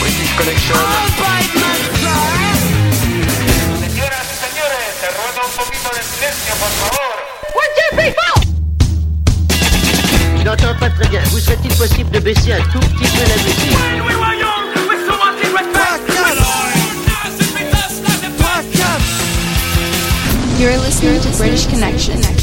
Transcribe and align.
British 0.00 0.32
Connection. 0.36 0.78
Señoras 3.80 4.26
y 4.26 4.36
señores, 4.44 4.86
se 5.00 5.08
ruega 5.08 5.40
un 5.46 5.52
poquito 5.56 5.88
de 5.96 6.02
silencio, 6.02 6.52
por 6.60 6.72
favor. 6.80 7.12
Je 10.38 10.44
n'entends 10.44 10.74
pas 10.78 10.90
très 10.90 11.08
bien. 11.08 11.22
Vous 11.30 11.38
serait-il 11.38 11.72
possible 11.76 12.10
de 12.10 12.18
baisser 12.18 12.52
un 12.52 12.62
tout 12.72 12.80
petit 12.80 13.08
peu 13.16 13.22
la 13.28 13.36
musique 13.42 13.76
You're 20.58 20.78
listening 20.78 21.20
to 21.22 21.28
British 21.38 21.66
Connection. 21.66 22.41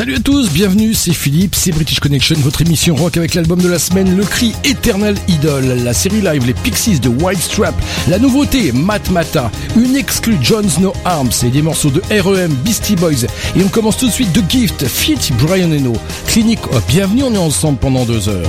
Salut 0.00 0.14
à 0.14 0.20
tous, 0.20 0.50
bienvenue, 0.50 0.94
c'est 0.94 1.12
Philippe, 1.12 1.54
c'est 1.54 1.72
British 1.72 2.00
Connection, 2.00 2.34
votre 2.38 2.62
émission 2.62 2.94
rock 2.94 3.18
avec 3.18 3.34
l'album 3.34 3.60
de 3.60 3.68
la 3.68 3.78
semaine, 3.78 4.16
Le 4.16 4.24
Cri 4.24 4.54
Éternel 4.64 5.14
Idol, 5.28 5.62
la 5.62 5.92
série 5.92 6.22
live 6.22 6.46
Les 6.46 6.54
Pixies 6.54 7.00
de 7.00 7.10
White 7.10 7.38
Strap, 7.38 7.74
la 8.08 8.18
nouveauté 8.18 8.72
Matmata, 8.72 9.50
une 9.76 9.96
exclue 9.96 10.38
John's 10.40 10.78
No 10.78 10.94
Arms 11.04 11.28
et 11.42 11.50
des 11.50 11.60
morceaux 11.60 11.90
de 11.90 12.00
REM, 12.18 12.50
Beastie 12.64 12.96
Boys. 12.96 13.26
Et 13.54 13.62
on 13.62 13.68
commence 13.68 13.98
tout 13.98 14.06
de 14.06 14.12
suite 14.12 14.32
The 14.32 14.42
Gift, 14.48 14.86
Fit 14.86 15.18
Brian 15.38 15.70
Eno, 15.70 15.92
Clinic 16.26 16.60
Hop. 16.72 16.82
Bienvenue, 16.88 17.24
on 17.24 17.34
est 17.34 17.36
ensemble 17.36 17.76
pendant 17.76 18.06
deux 18.06 18.30
heures. 18.30 18.48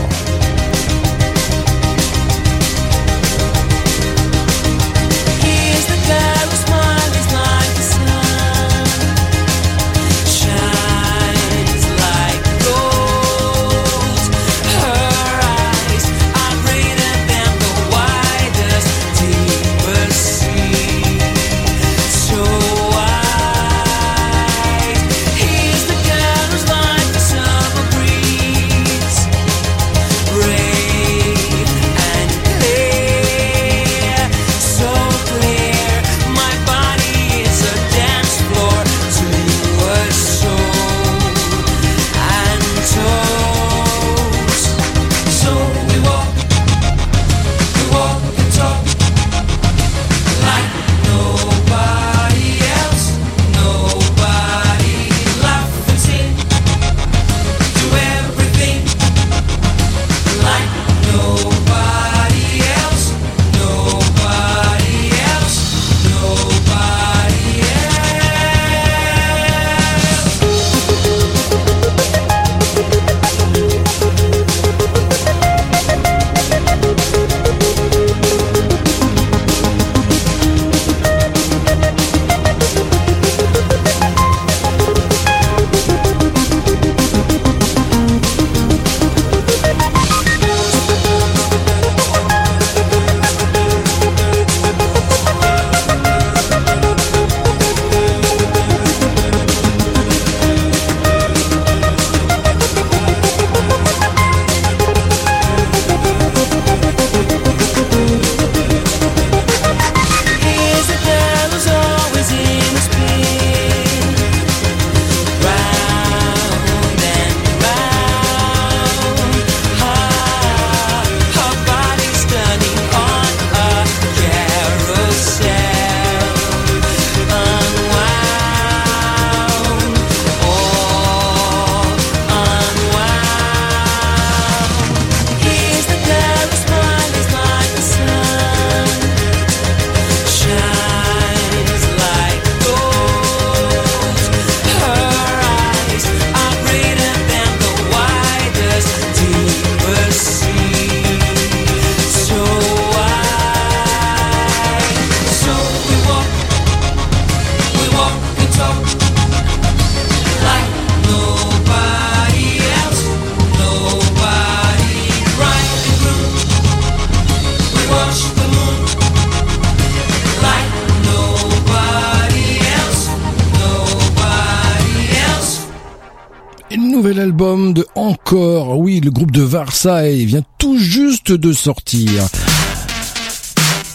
Le 179.04 179.10
groupe 179.10 179.32
de 179.32 179.42
Versailles 179.42 180.26
vient 180.26 180.44
tout 180.60 180.78
juste 180.78 181.32
de 181.32 181.54
sortir. 181.54 182.28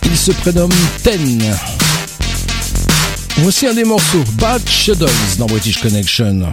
Il 0.04 0.16
se 0.16 0.32
prénomme 0.32 0.72
Ten. 1.04 1.40
Voici 3.38 3.68
un 3.68 3.74
des 3.74 3.84
morceaux, 3.84 4.24
Bad 4.32 4.68
Shadows 4.68 5.06
dans 5.38 5.46
British 5.46 5.80
Connection. 5.80 6.52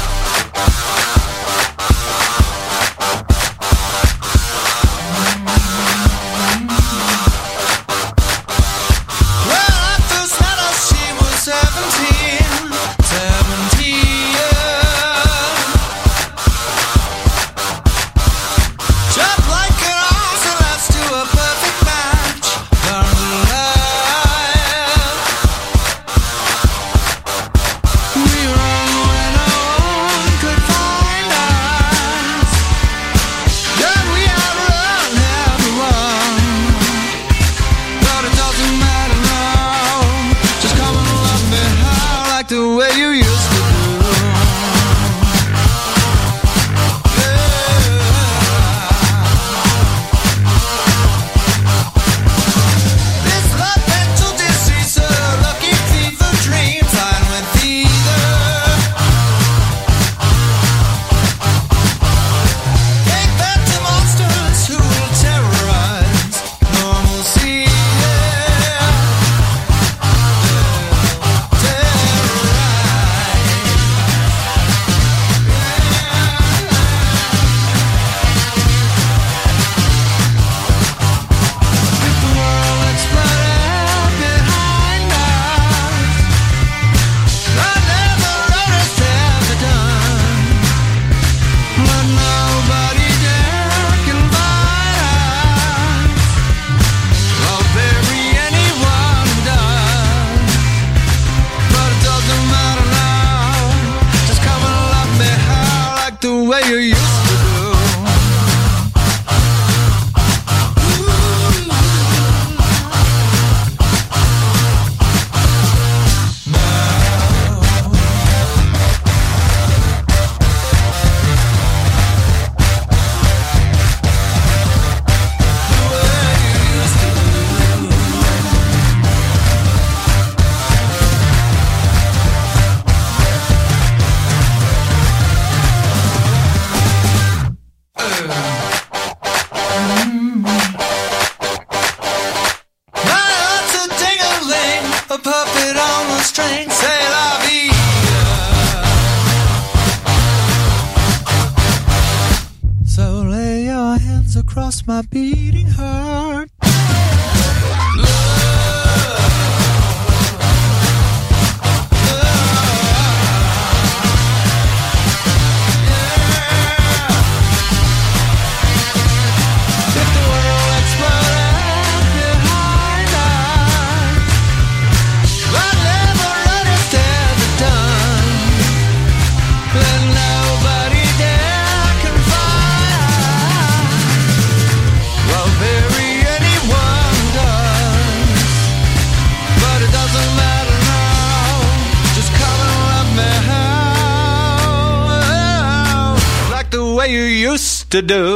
Do. 198.01 198.30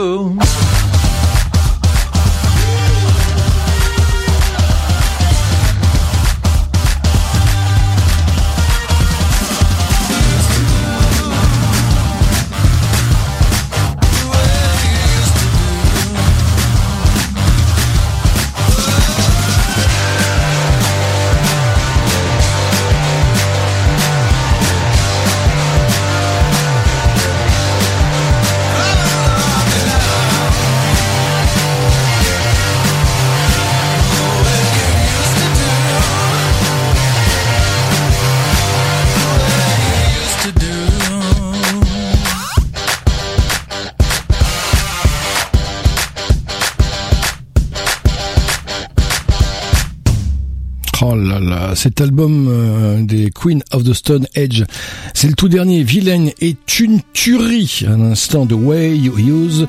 Cet 51.86 52.01
album 52.01 52.48
euh, 52.50 53.04
des 53.04 53.30
Queen 53.30 53.62
of 53.72 53.84
the 53.84 53.94
Stone 53.94 54.25
Age, 54.36 54.65
c'est 55.13 55.27
le 55.27 55.36
tout 55.36 55.50
dernier. 55.50 55.84
Vilaine 55.84 56.32
est 56.42 56.80
une 56.80 57.00
tuerie. 57.13 57.84
Un 57.88 58.01
instant 58.12 58.48
de 58.48 58.56
Way 58.56 58.98
You 58.98 59.20
Use 59.20 59.68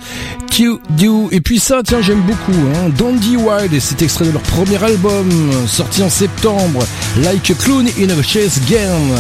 to 0.57 0.81
Do. 0.99 1.29
Et 1.31 1.43
puis 1.43 1.59
ça, 1.59 1.83
tiens, 1.85 2.01
j'aime 2.01 2.23
beaucoup. 2.23 2.59
Hein, 2.75 2.89
Dandy 2.97 3.37
Wild 3.37 3.75
et 3.75 3.81
cet 3.81 4.01
extrait 4.01 4.25
de 4.25 4.31
leur 4.31 4.41
premier 4.41 4.83
album 4.83 5.29
sorti 5.67 6.03
en 6.03 6.09
septembre, 6.09 6.87
Like 7.23 7.51
a 7.51 7.55
Clown 7.55 7.87
in 8.01 8.09
a 8.09 8.23
Chase 8.23 8.63
Game. 8.67 9.15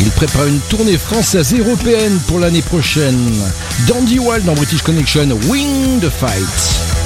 Ils 0.00 0.10
préparent 0.10 0.48
une 0.48 0.58
tournée 0.68 0.98
française 0.98 1.54
et 1.54 1.58
européenne 1.58 2.18
pour 2.26 2.40
l'année 2.40 2.62
prochaine. 2.62 3.20
Dandy 3.86 4.18
Wild 4.18 4.44
dans 4.44 4.54
British 4.54 4.82
Connection, 4.82 5.28
Wing 5.48 6.00
the 6.00 6.10
Fight. 6.10 7.01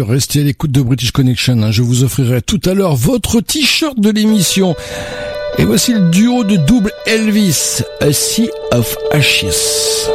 Restez 0.00 0.40
à 0.40 0.44
l'écoute 0.44 0.72
de 0.72 0.80
British 0.80 1.10
Connection. 1.10 1.62
hein. 1.62 1.70
Je 1.70 1.82
vous 1.82 2.04
offrirai 2.04 2.42
tout 2.42 2.60
à 2.64 2.74
l'heure 2.74 2.96
votre 2.96 3.40
t-shirt 3.40 3.98
de 3.98 4.10
l'émission. 4.10 4.74
Et 5.58 5.64
voici 5.64 5.92
le 5.92 6.10
duo 6.10 6.44
de 6.44 6.56
double 6.56 6.92
Elvis, 7.06 7.82
A 8.00 8.12
Sea 8.12 8.50
of 8.72 8.96
Ashes. 9.12 10.08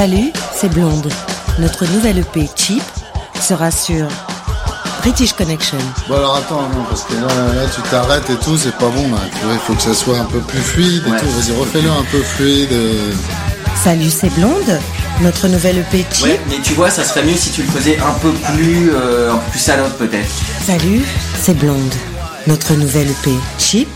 Salut, 0.00 0.32
c'est 0.58 0.70
Blonde. 0.72 1.12
Notre 1.58 1.84
nouvelle 1.92 2.20
EP 2.20 2.48
Cheap 2.56 2.82
sera 3.38 3.70
sur 3.70 4.06
British 5.02 5.34
Connection. 5.34 5.76
Bon 6.08 6.14
alors 6.16 6.36
attends, 6.36 6.62
non, 6.74 6.84
parce 6.88 7.02
que 7.04 7.12
là, 7.16 7.26
là 7.26 7.68
tu 7.74 7.82
t'arrêtes 7.82 8.30
et 8.30 8.36
tout, 8.36 8.56
c'est 8.56 8.74
pas 8.78 8.88
bon 8.88 9.10
là. 9.10 9.18
Tu 9.38 9.44
vois, 9.44 9.52
il 9.52 9.58
faut 9.58 9.74
que 9.74 9.82
ça 9.82 9.92
soit 9.92 10.16
un 10.18 10.24
peu 10.24 10.38
plus 10.38 10.58
fluide 10.60 11.02
et 11.06 11.10
Ouais. 11.10 11.18
tout. 11.20 11.26
Vas-y, 11.26 11.54
refais-le 11.54 11.90
un 11.90 12.04
peu 12.10 12.22
fluide. 12.22 12.72
euh. 12.72 13.12
Salut, 13.84 14.08
c'est 14.08 14.30
Blonde. 14.38 14.80
Notre 15.20 15.48
nouvelle 15.48 15.76
EP 15.80 16.06
Cheap. 16.10 16.24
Ouais, 16.24 16.40
mais 16.48 16.60
tu 16.62 16.72
vois, 16.72 16.88
ça 16.88 17.04
serait 17.04 17.22
mieux 17.22 17.36
si 17.36 17.50
tu 17.50 17.60
le 17.62 17.68
faisais 17.68 17.98
un 17.98 18.12
peu 18.22 18.30
plus, 18.54 18.92
euh, 18.94 19.34
un 19.34 19.36
peu 19.36 19.50
plus 19.50 19.60
salope 19.60 19.98
peut-être. 19.98 20.30
Salut, 20.66 21.02
c'est 21.38 21.52
Blonde. 21.58 21.92
Notre 22.46 22.72
nouvelle 22.72 23.10
EP 23.10 23.32
Cheap 23.58 23.88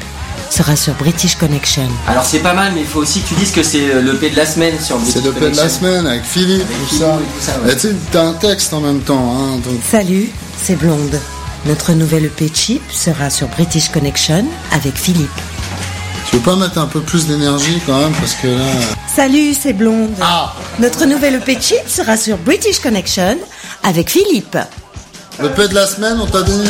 sera 0.50 0.76
sur 0.76 0.94
British 0.94 1.34
Connection. 1.36 1.88
Alors 2.06 2.24
c'est 2.24 2.38
pas 2.38 2.54
mal, 2.54 2.72
mais 2.74 2.80
il 2.82 2.86
faut 2.86 3.00
aussi 3.00 3.20
que 3.22 3.28
tu 3.28 3.34
dises 3.34 3.50
que 3.50 3.62
c'est 3.62 3.90
euh, 3.90 4.00
le 4.02 4.16
P 4.16 4.30
de 4.30 4.36
la 4.36 4.46
semaine 4.46 4.78
sur 4.80 4.96
C'est 5.04 5.20
British 5.20 5.24
le 5.24 5.32
peu 5.32 5.40
de 5.50 5.56
la 5.56 5.62
Connection. 5.62 5.78
semaine 5.80 6.06
avec 6.06 6.24
Philippe, 6.24 6.62
Avec 6.62 6.78
tout 6.78 6.86
Philippe 6.86 7.02
ça. 7.02 7.14
et 7.14 7.72
tout 7.72 7.78
ça, 7.84 7.88
ouais. 7.88 7.94
T'as 8.12 8.22
un 8.24 8.32
texte 8.34 8.72
en 8.72 8.80
même 8.80 9.00
temps, 9.00 9.34
hein, 9.36 9.56
donc 9.64 9.80
Salut, 9.90 10.30
c'est 10.62 10.76
Blonde. 10.76 11.18
Notre 11.66 11.92
nouvelle 11.92 12.26
EP 12.26 12.50
Cheap 12.54 12.82
sera 12.92 13.30
sur 13.30 13.48
British 13.48 13.88
Connection 13.88 14.44
avec 14.72 14.94
Philippe. 14.96 15.30
tu 16.30 16.36
veux 16.36 16.42
pas 16.42 16.56
mettre 16.56 16.78
un 16.78 16.86
peu 16.86 17.00
plus 17.00 17.26
d'énergie 17.26 17.80
quand 17.86 17.98
même, 17.98 18.12
parce 18.12 18.34
que 18.34 18.48
là. 18.48 18.64
Salut, 19.14 19.54
c'est 19.54 19.72
Blonde. 19.72 20.10
Ah 20.20 20.54
Notre 20.78 21.06
nouvelle 21.06 21.36
EP 21.36 21.58
Cheap 21.60 21.88
sera 21.88 22.16
sur 22.16 22.36
British 22.38 22.78
Connection 22.80 23.38
avec 23.82 24.10
Philippe. 24.10 24.58
Le 25.40 25.48
peu 25.50 25.66
de 25.68 25.74
la 25.74 25.86
semaine, 25.86 26.16
on 26.20 26.26
t'a 26.26 26.42
donné. 26.42 26.68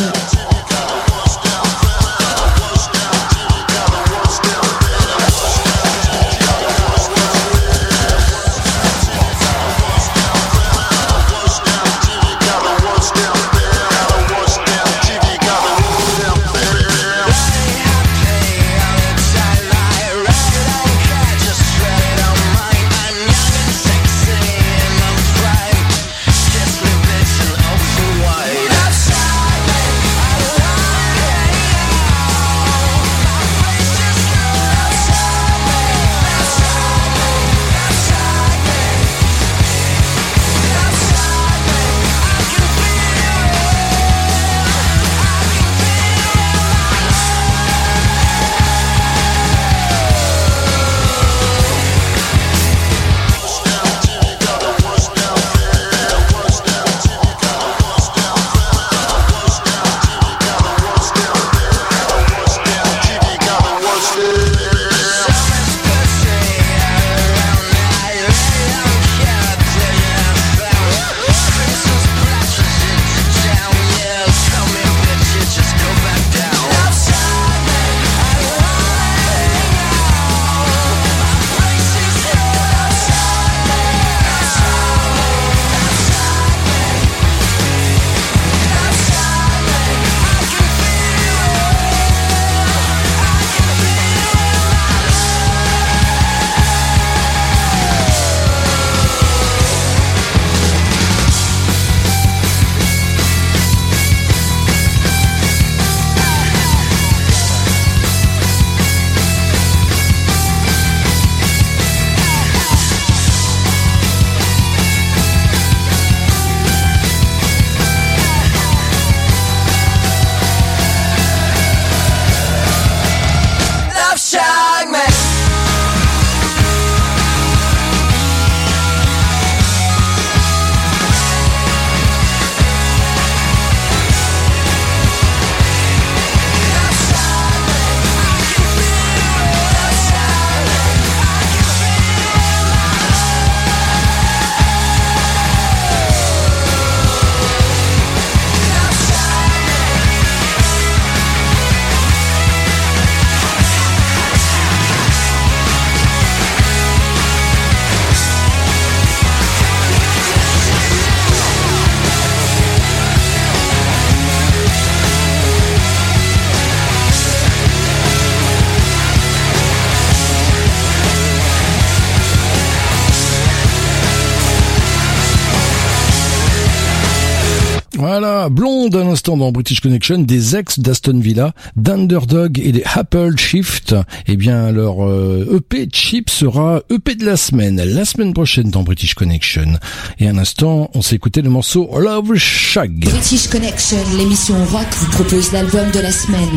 Blonde 178.84 178.96
à 178.96 179.04
l'instant 179.04 179.36
dans 179.38 179.50
British 179.50 179.80
Connection, 179.80 180.18
des 180.18 180.56
ex 180.56 180.78
d'Aston 180.78 181.18
Villa, 181.18 181.54
d'Underdog 181.76 182.58
et 182.58 182.72
des 182.72 182.82
Apple 182.94 183.34
Shift. 183.38 183.94
Eh 184.26 184.36
bien, 184.36 184.72
leur 184.72 185.06
euh, 185.06 185.56
EP 185.56 185.88
Chip 185.90 186.28
sera 186.28 186.82
EP 186.90 187.14
de 187.14 187.24
la 187.24 187.38
semaine, 187.38 187.82
la 187.82 188.04
semaine 188.04 188.34
prochaine 188.34 188.68
dans 188.70 188.82
British 188.82 189.14
Connection. 189.14 189.78
Et 190.18 190.28
à 190.28 190.32
l'instant, 190.32 190.90
on 190.94 191.00
s'est 191.00 191.16
écouté 191.16 191.40
le 191.40 191.48
morceau 191.48 191.88
Love 191.98 192.36
Shag. 192.36 193.06
British 193.06 193.48
Connection, 193.48 193.96
l'émission 194.18 194.56
rock 194.66 194.86
vous 194.98 195.10
propose 195.12 195.52
l'album 195.52 195.90
de 195.92 196.00
la 196.00 196.12
semaine. 196.12 196.50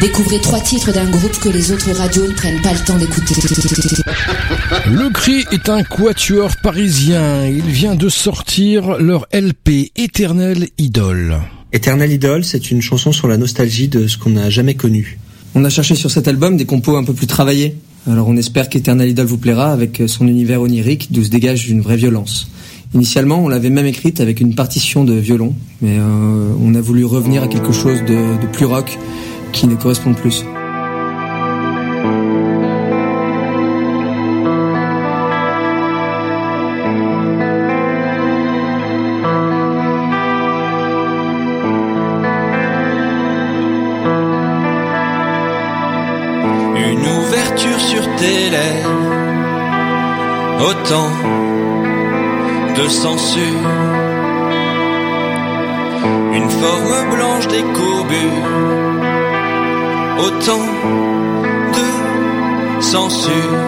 Découvrez 0.00 0.40
trois 0.40 0.60
titres 0.60 0.92
d'un 0.92 1.08
groupe 1.08 1.38
que 1.38 1.48
les 1.48 1.70
autres 1.70 1.92
radios 1.92 2.26
ne 2.26 2.34
prennent 2.34 2.62
pas 2.62 2.72
le 2.72 2.84
temps 2.84 2.98
d'écouter. 2.98 3.34
Le 4.86 5.12
Cri 5.12 5.44
est 5.52 5.68
un 5.68 5.84
quatuor 5.84 6.50
parisien. 6.60 7.46
Il 7.46 7.66
vient 7.66 7.94
de 7.94 8.08
sortir 8.08 8.98
leur 8.98 9.26
LP 9.32 9.92
Éternel 9.96 10.68
Idole. 10.78 11.38
Éternel 11.72 12.10
Idole, 12.12 12.44
c'est 12.44 12.70
une 12.70 12.80
chanson 12.80 13.12
sur 13.12 13.28
la 13.28 13.36
nostalgie 13.36 13.88
de 13.88 14.06
ce 14.06 14.16
qu'on 14.16 14.30
n'a 14.30 14.48
jamais 14.48 14.74
connu. 14.74 15.18
On 15.54 15.64
a 15.64 15.70
cherché 15.70 15.94
sur 15.94 16.10
cet 16.10 16.26
album 16.26 16.56
des 16.56 16.64
compos 16.64 16.96
un 16.96 17.04
peu 17.04 17.12
plus 17.12 17.26
travaillés. 17.26 17.76
Alors 18.10 18.26
on 18.26 18.36
espère 18.36 18.70
qu'Eternal 18.70 19.08
Idol 19.08 19.26
vous 19.26 19.36
plaira 19.36 19.70
avec 19.70 20.02
son 20.06 20.26
univers 20.26 20.62
onirique 20.62 21.08
d'où 21.12 21.22
se 21.22 21.28
dégage 21.28 21.68
une 21.68 21.82
vraie 21.82 21.96
violence. 21.96 22.50
Initialement, 22.94 23.44
on 23.44 23.48
l'avait 23.48 23.68
même 23.68 23.84
écrite 23.84 24.20
avec 24.22 24.40
une 24.40 24.54
partition 24.54 25.04
de 25.04 25.12
violon, 25.12 25.54
mais 25.82 25.98
euh, 25.98 26.54
on 26.58 26.74
a 26.74 26.80
voulu 26.80 27.04
revenir 27.04 27.42
à 27.42 27.48
quelque 27.48 27.72
chose 27.72 28.00
de 28.06 28.46
plus 28.46 28.64
rock 28.64 28.98
qui 29.52 29.66
ne 29.66 29.74
correspond 29.74 30.14
plus. 30.14 30.44
Censure. 52.88 53.42
Une 56.32 56.50
forme 56.50 57.10
blanche 57.14 57.48
décourbure, 57.48 58.46
autant 60.26 60.66
de 61.76 62.82
censure. 62.82 63.58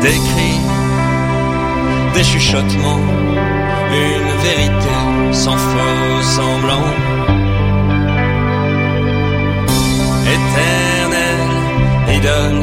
Des 0.00 0.18
cris, 0.28 0.60
des 2.14 2.24
chuchotements, 2.24 3.06
une 3.92 4.32
vérité 4.46 5.32
sans 5.32 5.56
faux 5.56 6.22
semblant. 6.22 6.88
Éternelle 10.36 12.16
idole 12.16 12.62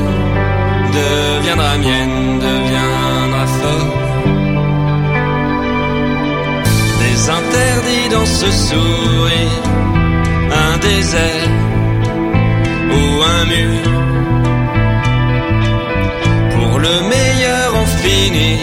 deviendra 0.94 1.78
mienne, 1.78 2.40
deviendra 2.40 3.46
folle. 3.48 3.99
Des 7.30 7.36
interdits 7.36 8.10
dans 8.10 8.26
ce 8.26 8.50
sourire, 8.50 9.64
un 10.66 10.78
désert 10.80 11.52
ou 12.90 13.02
un 13.38 13.46
mur. 13.46 13.82
Pour 16.56 16.80
le 16.80 16.96
meilleur 17.14 17.76
en 17.76 17.86
finir, 17.86 18.60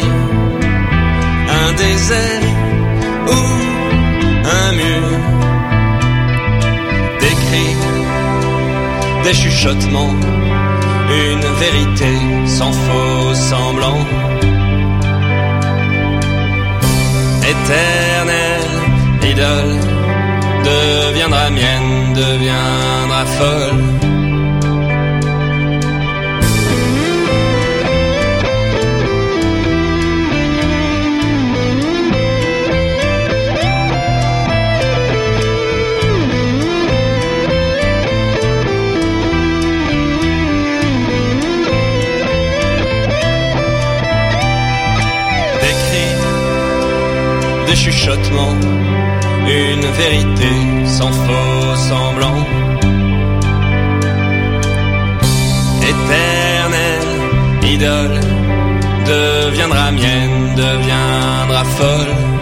un 1.63 1.73
désert 1.75 2.43
ou 3.29 3.41
un 4.63 4.73
mur. 4.81 5.09
Des 7.21 7.37
cris, 7.45 7.77
des 9.25 9.35
chuchotements, 9.35 10.17
une 11.09 11.47
vérité 11.63 12.13
sans 12.47 12.73
faux 12.73 13.35
semblant. 13.35 14.01
Éternelle 17.49 18.16
idole 19.31 19.79
deviendra 20.65 21.51
mienne, 21.51 22.15
deviendra 22.15 23.25
folle. 23.37 23.97
Des 47.67 47.75
chuchotements, 47.75 48.86
une 49.47 49.87
vérité 50.03 50.53
sans 50.87 51.13
faux 51.13 51.77
semblant. 51.77 52.45
Éternelle 55.83 57.73
idole 57.75 58.21
deviendra 59.07 59.93
mienne, 59.93 60.55
deviendra 60.57 61.65
folle. 61.65 62.36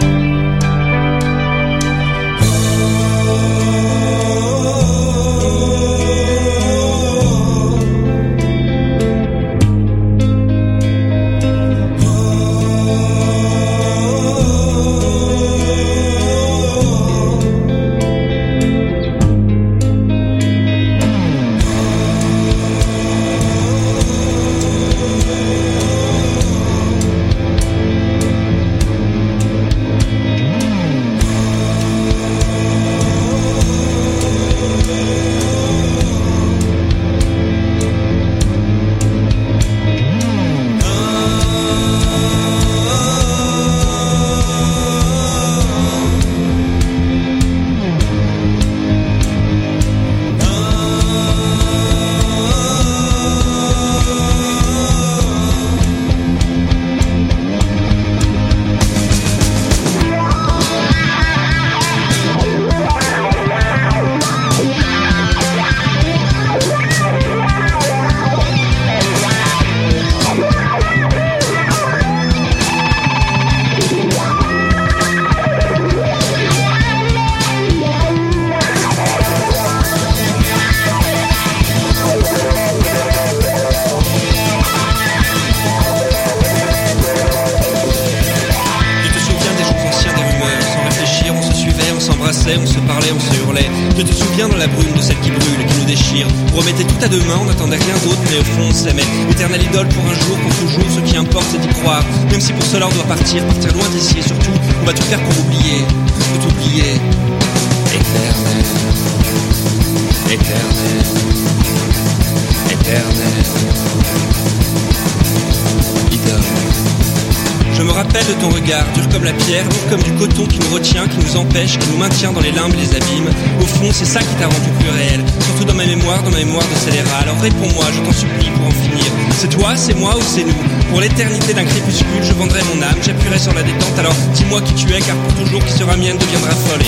Alors 127.55 127.67
réponds-moi, 127.67 127.85
je 127.93 128.01
t'en 128.01 128.11
supplie 128.11 128.49
pour 128.51 128.67
en 128.67 128.71
finir. 128.71 129.05
C'est 129.31 129.49
toi, 129.49 129.75
c'est 129.75 129.93
moi 129.93 130.15
ou 130.15 130.21
c'est 130.21 130.43
nous 130.43 130.53
Pour 130.89 131.01
l'éternité 131.01 131.53
d'un 131.53 131.65
crépuscule, 131.65 132.23
je 132.23 132.33
vendrai 132.33 132.61
mon 132.73 132.81
âme, 132.81 132.97
j'appuierai 133.01 133.39
sur 133.39 133.53
la 133.53 133.63
détente. 133.63 133.97
Alors 133.99 134.13
dis-moi 134.33 134.61
qui 134.61 134.73
tu 134.73 134.91
es, 134.93 134.99
car 134.99 135.15
pour 135.15 135.45
toujours 135.45 135.63
qui 135.63 135.73
sera 135.73 135.95
mienne 135.95 136.17
deviendra 136.17 136.51
folle. 136.51 136.81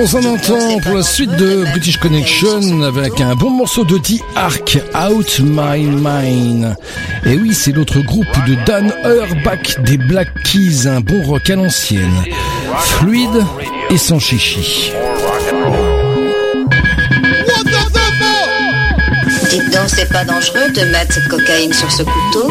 Dans 0.01 0.17
un 0.17 0.35
instant 0.35 0.79
pour 0.83 0.95
la 0.95 1.03
suite 1.03 1.31
de 1.33 1.65
British 1.73 1.99
Connection 1.99 2.83
avec 2.83 3.21
un 3.21 3.35
bon 3.35 3.51
morceau 3.51 3.85
de 3.85 3.99
The 3.99 4.23
Ark, 4.35 4.79
Out 4.95 5.41
My 5.41 5.83
Mind. 5.83 6.75
Et 7.27 7.37
oui, 7.37 7.53
c'est 7.53 7.73
l'autre 7.73 8.01
groupe 8.01 8.27
de 8.47 8.55
Dan 8.65 8.95
Auerbach 9.05 9.79
des 9.85 9.99
Black 9.99 10.29
Keys, 10.45 10.87
un 10.87 11.01
bon 11.01 11.23
rock 11.23 11.51
à 11.51 11.57
l'ancienne. 11.57 12.25
Fluide 12.79 13.45
et 13.91 13.99
sans 13.99 14.19
chichi. 14.19 14.93
Dites 19.51 19.71
donc, 19.71 19.89
c'est 19.89 20.11
pas 20.11 20.25
dangereux 20.25 20.71
de 20.75 20.91
mettre 20.93 21.13
cette 21.15 21.29
cocaïne 21.29 21.73
sur 21.73 21.91
ce 21.91 22.05
couteau 22.05 22.51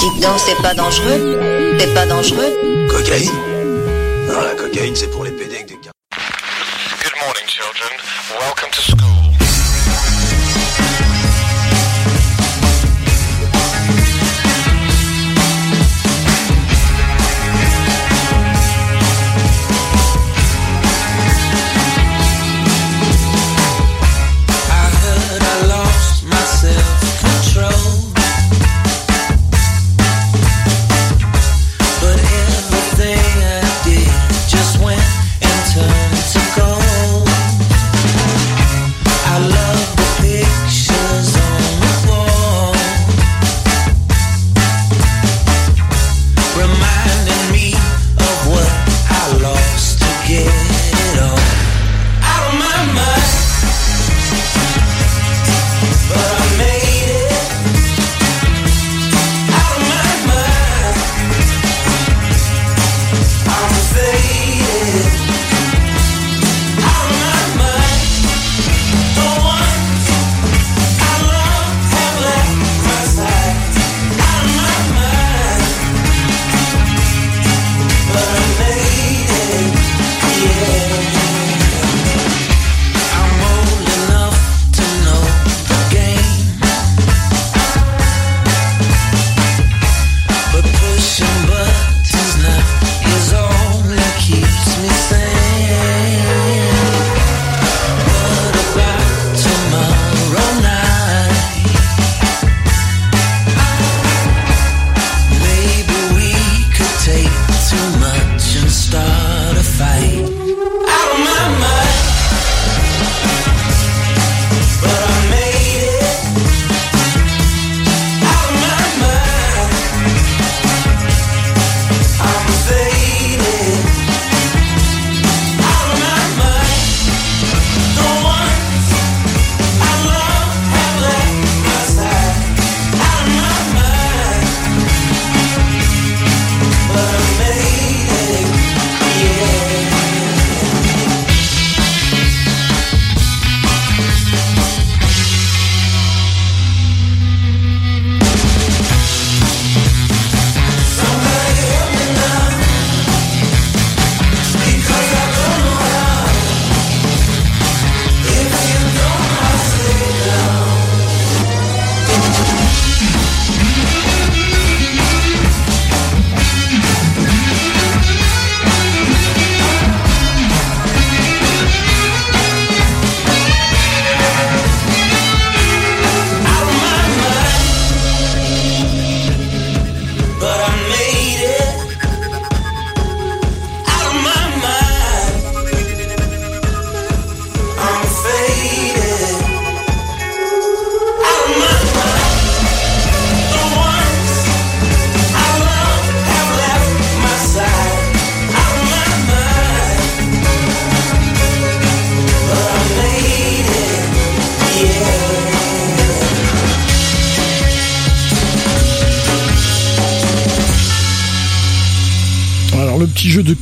Dites 0.00 0.22
donc, 0.22 0.38
c'est 0.44 0.62
pas 0.62 0.74
dangereux 0.74 1.38
C'est 1.78 1.94
pas 1.94 2.06
dangereux 2.06 2.52
Cocaïne? 2.88 3.30
Non, 4.26 4.40
la 4.40 4.54
cocaïne, 4.54 4.94
c'est 4.94 5.10
pour 5.10 5.24
les 5.24 5.33
children. 7.74 8.00
Welcome 8.30 8.70
to 8.70 8.80
school. 8.80 9.23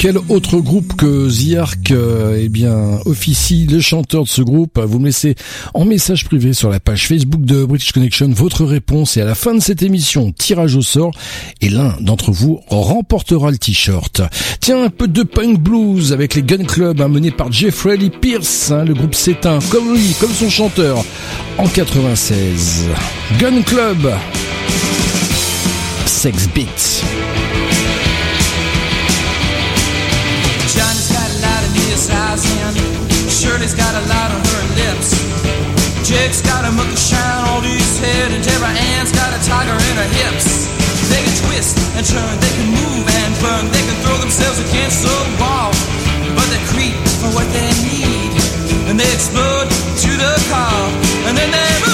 Quel 0.02 0.18
autre 0.30 0.58
groupe 0.58 0.96
que 0.96 1.30
The 1.30 1.58
Ark 1.58 1.92
euh, 1.92 2.36
eh 2.42 2.48
bien 2.48 2.98
officie 3.04 3.68
le 3.70 3.80
chanteur 3.80 4.24
de 4.24 4.28
ce 4.28 4.42
groupe? 4.42 4.80
Vous 4.80 4.98
me 4.98 5.04
laissez 5.04 5.36
en 5.74 5.84
message 5.84 6.24
privé 6.24 6.54
sur 6.54 6.70
la 6.70 6.80
page 6.80 7.06
Facebook 7.06 7.44
de 7.44 7.64
British 7.64 7.92
Connection 7.92 8.28
votre 8.30 8.64
réponse 8.64 9.16
et 9.16 9.20
à 9.20 9.24
la 9.24 9.36
fin 9.36 9.54
de 9.54 9.60
cette 9.60 9.80
émission, 9.80 10.32
tirage 10.32 10.74
au 10.74 10.82
sort 10.82 11.12
et 11.60 11.68
l'un 11.68 11.94
d'entre 12.00 12.32
vous 12.32 12.62
remportera 12.66 13.52
le 13.52 13.58
t-shirt. 13.58 14.22
Tiens, 14.58 14.82
un 14.82 14.90
peu 14.90 15.06
de 15.06 15.22
punk 15.22 15.60
blues 15.60 16.12
avec 16.12 16.34
les 16.34 16.42
Gun 16.42 16.64
Club 16.64 17.00
hein, 17.00 17.06
menés 17.06 17.30
par 17.30 17.52
Jeffrey 17.52 17.96
Lee 17.96 18.10
Pierce. 18.10 18.72
hein, 18.72 18.84
le 18.84 18.94
groupe 18.94 19.14
s'éteint 19.14 19.60
comme 19.70 19.94
lui, 19.94 20.16
comme 20.18 20.32
son 20.32 20.50
chanteur 20.50 21.04
en 21.58 21.68
96. 21.68 22.86
Gun 23.38 23.62
Club. 23.62 24.10
Sex 26.06 26.48
Beat. 26.52 27.04
Eyes 32.32 32.44
and 32.64 32.76
Shirley's 33.28 33.74
got 33.74 33.92
a 33.92 34.02
lot 34.08 34.28
on 34.32 34.40
her 34.40 34.64
lips. 34.80 35.12
Jake's 36.04 36.40
got 36.40 36.64
a 36.64 36.72
monkey 36.72 36.96
shine 36.96 37.44
on 37.52 37.62
his 37.62 37.98
head 38.00 38.32
and 38.32 38.42
Deborah 38.42 38.72
Ann's 38.96 39.12
got 39.12 39.30
a 39.32 39.40
tiger 39.44 39.76
in 39.76 39.94
her 40.00 40.10
hips. 40.16 40.66
They 41.12 41.20
can 41.20 41.34
twist 41.44 41.76
and 41.96 42.04
turn, 42.06 42.34
they 42.40 42.52
can 42.56 42.68
move 42.72 43.04
and 43.04 43.32
burn, 43.44 43.64
they 43.68 43.84
can 43.84 43.96
throw 44.04 44.16
themselves 44.16 44.58
against 44.60 45.04
the 45.04 45.16
wall, 45.40 45.72
but 46.36 46.46
they 46.48 46.62
creep 46.72 46.96
for 47.20 47.30
what 47.36 47.48
they 47.52 47.70
need 47.84 48.32
and 48.88 48.98
they 48.98 49.10
explode 49.12 49.68
to 49.68 50.10
the 50.16 50.32
call 50.48 50.88
and 51.28 51.36
then 51.36 51.50
they 51.50 51.91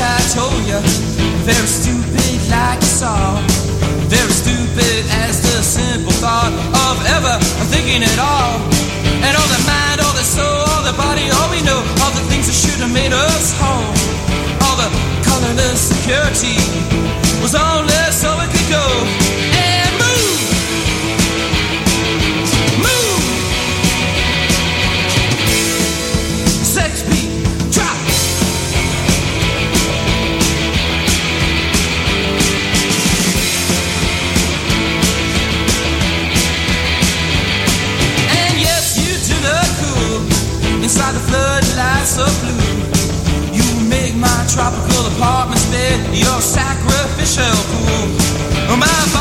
I 0.00 0.18
told 0.32 0.64
you. 0.64 0.80
Very 1.44 1.68
stupid, 1.68 2.40
like 2.48 2.80
you 2.80 2.92
saw. 3.04 3.36
Very 4.08 4.32
stupid 4.32 5.04
as 5.28 5.40
the 5.44 5.62
simple 5.62 6.12
thought 6.24 6.52
of 6.88 6.96
ever 7.16 7.36
thinking 7.68 8.02
at 8.02 8.18
all. 8.18 8.56
And 9.20 9.32
all 9.36 9.50
the 9.52 9.62
mind, 9.68 10.00
all 10.00 10.16
the 10.16 10.24
soul, 10.24 10.64
all 10.72 10.82
the 10.82 10.96
body, 10.96 11.28
all 11.36 11.48
we 11.52 11.60
know, 11.62 11.80
all 12.00 12.12
the 12.16 12.24
things 12.32 12.48
that 12.48 12.56
should 12.56 12.80
have 12.80 12.92
made 12.92 13.12
us 13.12 13.52
whole. 13.60 13.92
All 14.64 14.76
the 14.80 14.88
colorless 15.22 15.92
security 15.92 16.56
was 17.44 17.54
only 17.54 18.00
so 18.10 18.32
it 18.40 18.48
could 18.50 18.68
go. 18.72 19.49
Inside 40.90 41.14
the 41.14 41.20
floodlights 41.30 42.18
of 42.18 42.32
blue. 42.42 43.54
You 43.54 43.62
make 43.88 44.16
my 44.16 44.40
tropical 44.50 45.06
apartment's 45.14 45.64
bed 45.70 46.00
your 46.18 46.40
sacrificial 46.40 47.54
pool. 47.70 48.10
Oh, 48.66 48.76
my 48.76 49.19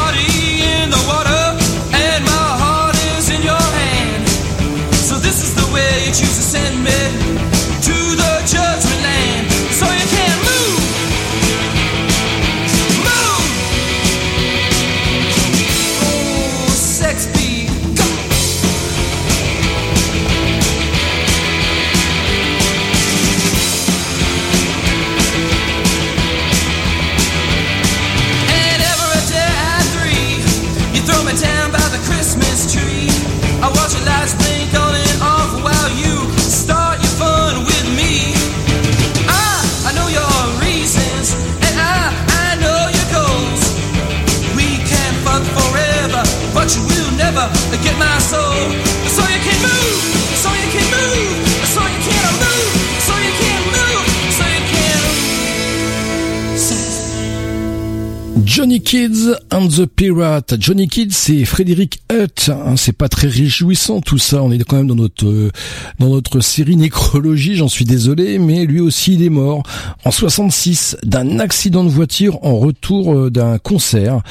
Johnny 58.79 59.09
Kids 59.09 59.35
and 59.51 59.67
the 59.67 59.85
Pirate. 59.87 60.55
Johnny 60.57 60.87
Kids, 60.87 61.11
c'est 61.11 61.43
Frédéric 61.43 62.01
Hutt. 62.09 62.49
hein, 62.49 62.75
c'est 62.77 62.93
pas 62.93 63.09
très 63.09 63.27
réjouissant 63.27 63.99
tout 63.99 64.17
ça. 64.17 64.41
On 64.41 64.51
est 64.51 64.63
quand 64.63 64.77
même 64.77 64.87
dans 64.87 64.95
notre 64.95 65.27
euh, 65.27 65.51
dans 65.99 66.07
notre 66.07 66.39
série 66.39 66.77
nécrologie. 66.77 67.55
J'en 67.55 67.67
suis 67.67 67.83
désolé, 67.83 68.39
mais 68.39 68.65
lui 68.65 68.79
aussi 68.79 69.15
il 69.15 69.23
est 69.23 69.29
mort 69.29 69.63
en 70.05 70.11
66 70.11 70.95
d'un 71.03 71.39
accident 71.39 71.83
de 71.83 71.89
voiture 71.89 72.39
en 72.45 72.57
retour 72.57 73.13
euh, 73.13 73.29
d'un 73.29 73.57
concert. 73.57 74.21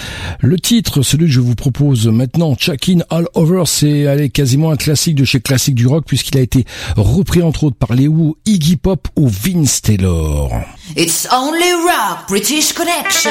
Le 0.40 0.58
titre, 0.58 1.02
celui 1.02 1.26
que 1.26 1.32
je 1.32 1.40
vous 1.40 1.54
propose 1.54 2.06
maintenant, 2.06 2.54
Chuckin' 2.56 3.02
All 3.10 3.26
Over, 3.34 3.64
c'est 3.66 4.30
quasiment 4.32 4.70
un 4.70 4.76
classique 4.76 5.16
de 5.16 5.24
chez 5.24 5.40
classique 5.40 5.74
du 5.74 5.86
rock 5.86 6.04
puisqu'il 6.06 6.38
a 6.38 6.40
été 6.40 6.64
repris 6.96 7.42
entre 7.42 7.64
autres 7.64 7.76
par 7.76 7.94
les 7.94 8.08
Who, 8.08 8.36
Iggy 8.46 8.76
Pop 8.76 9.08
ou 9.14 9.28
Vince 9.28 9.82
Taylor. 9.82 10.48
It's 10.96 11.28
only 11.30 11.72
rock, 11.84 12.28
British 12.28 12.72
Connection. 12.72 13.30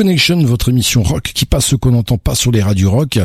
Connection, 0.00 0.42
votre 0.46 0.70
émission 0.70 1.02
rock 1.02 1.30
qui 1.34 1.44
passe 1.44 1.66
ce 1.66 1.76
qu'on 1.76 1.90
n'entend 1.90 2.16
pas 2.16 2.34
sur 2.34 2.50
les 2.50 2.62
radios 2.62 2.90
rock. 2.90 3.18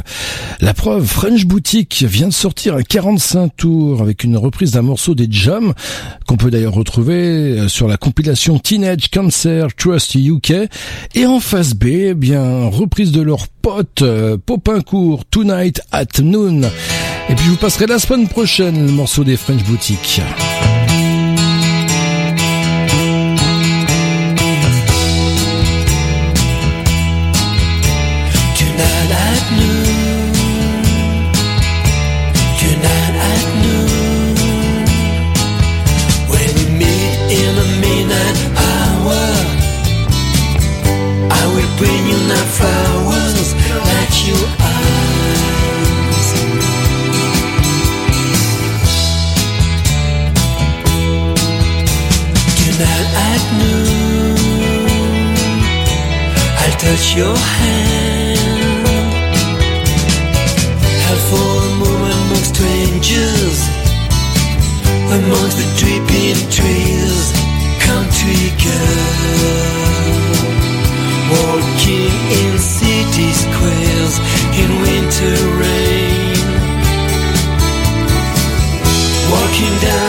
La 0.59 0.73
preuve, 0.73 1.05
French 1.05 1.45
Boutique 1.45 2.03
vient 2.05 2.27
de 2.27 2.33
sortir 2.33 2.75
un 2.75 2.81
45 2.81 3.55
tours 3.55 4.01
avec 4.01 4.25
une 4.25 4.35
reprise 4.35 4.71
d'un 4.71 4.81
morceau 4.81 5.15
des 5.15 5.27
Jam, 5.29 5.73
qu'on 6.27 6.35
peut 6.35 6.51
d'ailleurs 6.51 6.73
retrouver 6.73 7.13
euh, 7.13 7.67
sur 7.69 7.87
la 7.87 7.95
compilation 7.95 8.59
Teenage 8.59 9.09
Cancer 9.09 9.73
Trust 9.73 10.15
UK. 10.15 10.51
Et 11.13 11.25
en 11.25 11.39
face 11.39 11.75
B, 11.75 11.85
eh 11.85 12.13
bien, 12.13 12.65
reprise 12.65 13.13
de 13.13 13.21
leur 13.21 13.47
pote 13.47 14.01
euh, 14.01 14.35
Popincourt, 14.45 15.23
Tonight 15.31 15.79
at 15.93 16.21
Noon. 16.21 16.63
Et 17.29 17.35
puis 17.35 17.45
je 17.45 17.51
vous 17.51 17.55
passerai 17.55 17.85
la 17.85 17.99
semaine 17.99 18.27
prochaine 18.27 18.85
le 18.85 18.91
morceau 18.91 19.23
des 19.23 19.37
French 19.37 19.63
Boutique. 19.63 20.19
Tonight 28.75 29.11
at 29.31 29.43
noon. 29.57 30.35
At 33.31 33.45
noon. 33.63 34.35
When 36.27 36.55
in 37.39 37.49
the 37.59 37.67
midnight 37.79 38.37
hour, 38.67 39.23
I 41.31 41.43
will 41.55 41.71
bring 41.79 42.01
you 42.11 42.19
flowers 42.57 43.55
like 43.87 44.15
eyes. 44.59 46.29
At 53.31 53.43
noon, 53.57 54.35
I'll 56.59 56.75
touch 56.77 57.07
your 57.15 57.37
hand. 57.37 57.74
Amongst 65.15 65.57
the 65.57 65.67
dripping 65.79 66.39
trees, 66.51 67.31
country 67.79 68.51
girl, 68.65 69.65
walking 71.31 72.13
in 72.41 72.51
city 72.59 73.29
squares 73.43 74.15
in 74.61 74.69
winter 74.85 75.37
rain, 75.61 76.35
walking 79.31 79.75
down 79.87 80.04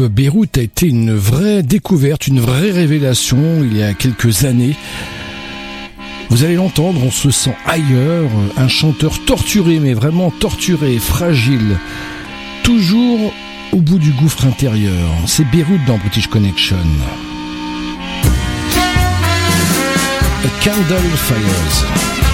groupe 0.00 0.12
Beyrouth 0.12 0.56
a 0.56 0.62
été 0.62 0.86
une 0.86 1.14
vraie 1.14 1.62
découverte, 1.62 2.26
une 2.26 2.40
vraie 2.40 2.70
révélation 2.70 3.38
il 3.62 3.76
y 3.76 3.82
a 3.82 3.92
quelques 3.92 4.44
années. 4.44 4.74
Vous 6.30 6.42
allez 6.42 6.54
l'entendre, 6.54 7.02
on 7.04 7.10
se 7.10 7.30
sent 7.30 7.54
ailleurs, 7.66 8.30
un 8.56 8.68
chanteur 8.68 9.22
torturé, 9.26 9.78
mais 9.78 9.92
vraiment 9.92 10.30
torturé, 10.30 10.98
fragile, 10.98 11.76
toujours 12.62 13.32
au 13.72 13.78
bout 13.78 13.98
du 13.98 14.12
gouffre 14.12 14.46
intérieur. 14.46 15.10
C'est 15.26 15.44
Beyrouth 15.50 15.84
dans 15.86 15.98
British 15.98 16.28
Connection. 16.28 16.76
A 20.44 20.64
Candle 20.64 21.16
Fires. 21.16 22.29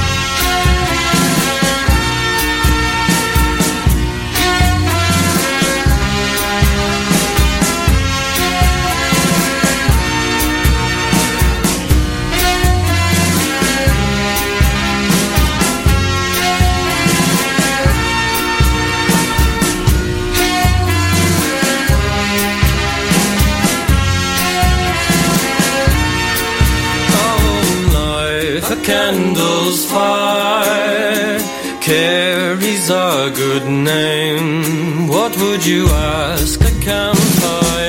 Candle's 28.86 29.84
fire 29.90 31.40
carries 31.80 32.88
a 32.88 33.32
good 33.34 33.66
name. 33.66 35.08
What 35.08 35.36
would 35.38 35.66
you 35.66 35.88
ask 35.88 36.60
a 36.60 36.70
campfire? 36.80 37.85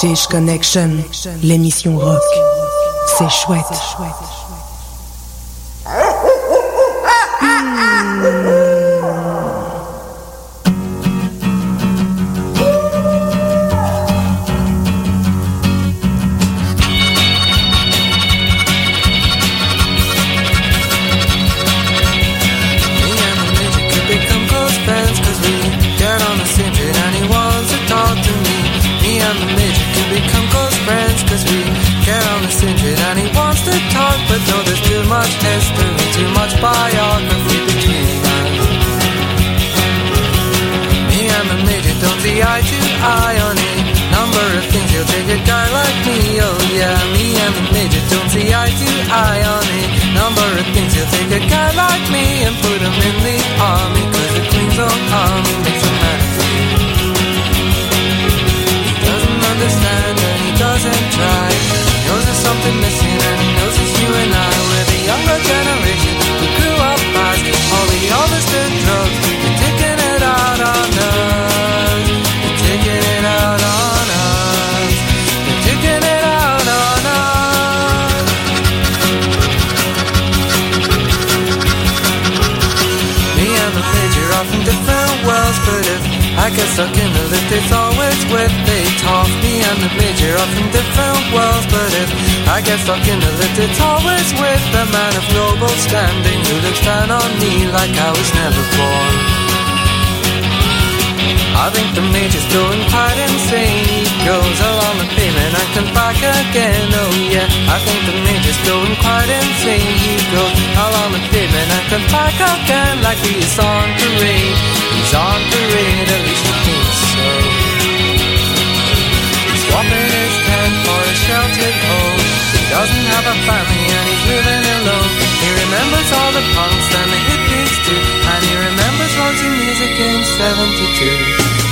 Tige 0.00 0.28
Connection, 0.28 1.04
l'émission 1.42 1.98
rock. 1.98 2.22
C'est 3.18 3.28
chouette. 3.28 4.39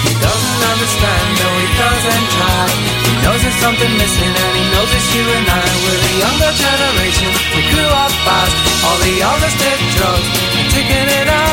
He 0.08 0.14
doesn't 0.24 0.62
understand, 0.72 1.26
no 1.36 1.48
he 1.60 1.68
doesn't 1.76 2.26
try. 2.32 2.64
He 3.04 3.12
knows 3.20 3.40
there's 3.44 3.60
something 3.60 3.92
missing 4.00 4.32
and 4.32 4.52
he 4.56 4.64
knows 4.72 4.90
it's 4.96 5.08
you 5.12 5.24
and 5.36 5.46
I. 5.48 5.64
We're 5.84 6.00
the 6.00 6.14
younger 6.24 6.52
generation, 6.56 7.28
we 7.52 7.62
grew 7.72 7.90
up 7.92 8.12
fast. 8.24 8.56
All 8.88 8.98
the 9.04 9.16
others 9.20 9.54
did 9.60 9.78
drugs, 9.96 10.28
and 10.56 10.66
taking 10.72 11.08
it 11.20 11.28
out. 11.28 11.47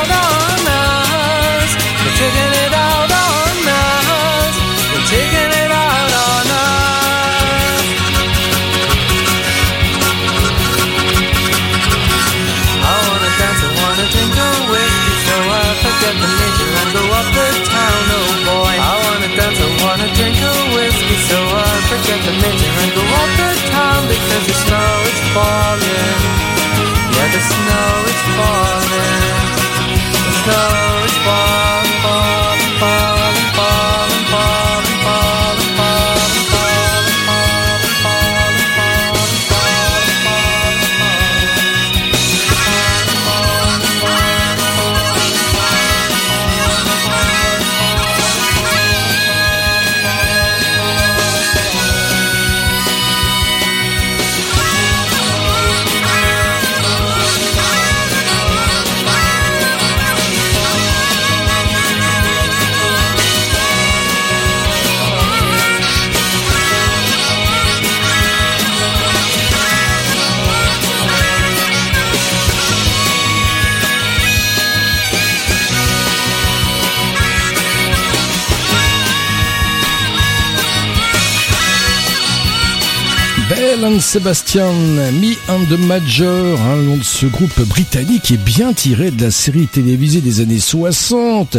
Sebastian, 84.15 84.71
Me 85.19 85.35
and 85.49 85.65
the 85.69 85.77
Major, 85.77 86.57
un 86.61 86.77
nom 86.77 86.95
de 86.95 87.03
ce 87.03 87.25
groupe 87.25 87.59
britannique 87.67 88.31
est 88.31 88.37
bien 88.37 88.71
tiré 88.71 89.11
de 89.11 89.21
la 89.21 89.29
série 89.29 89.67
télévisée 89.67 90.21
des 90.21 90.39
années 90.39 90.61
60 90.61 91.57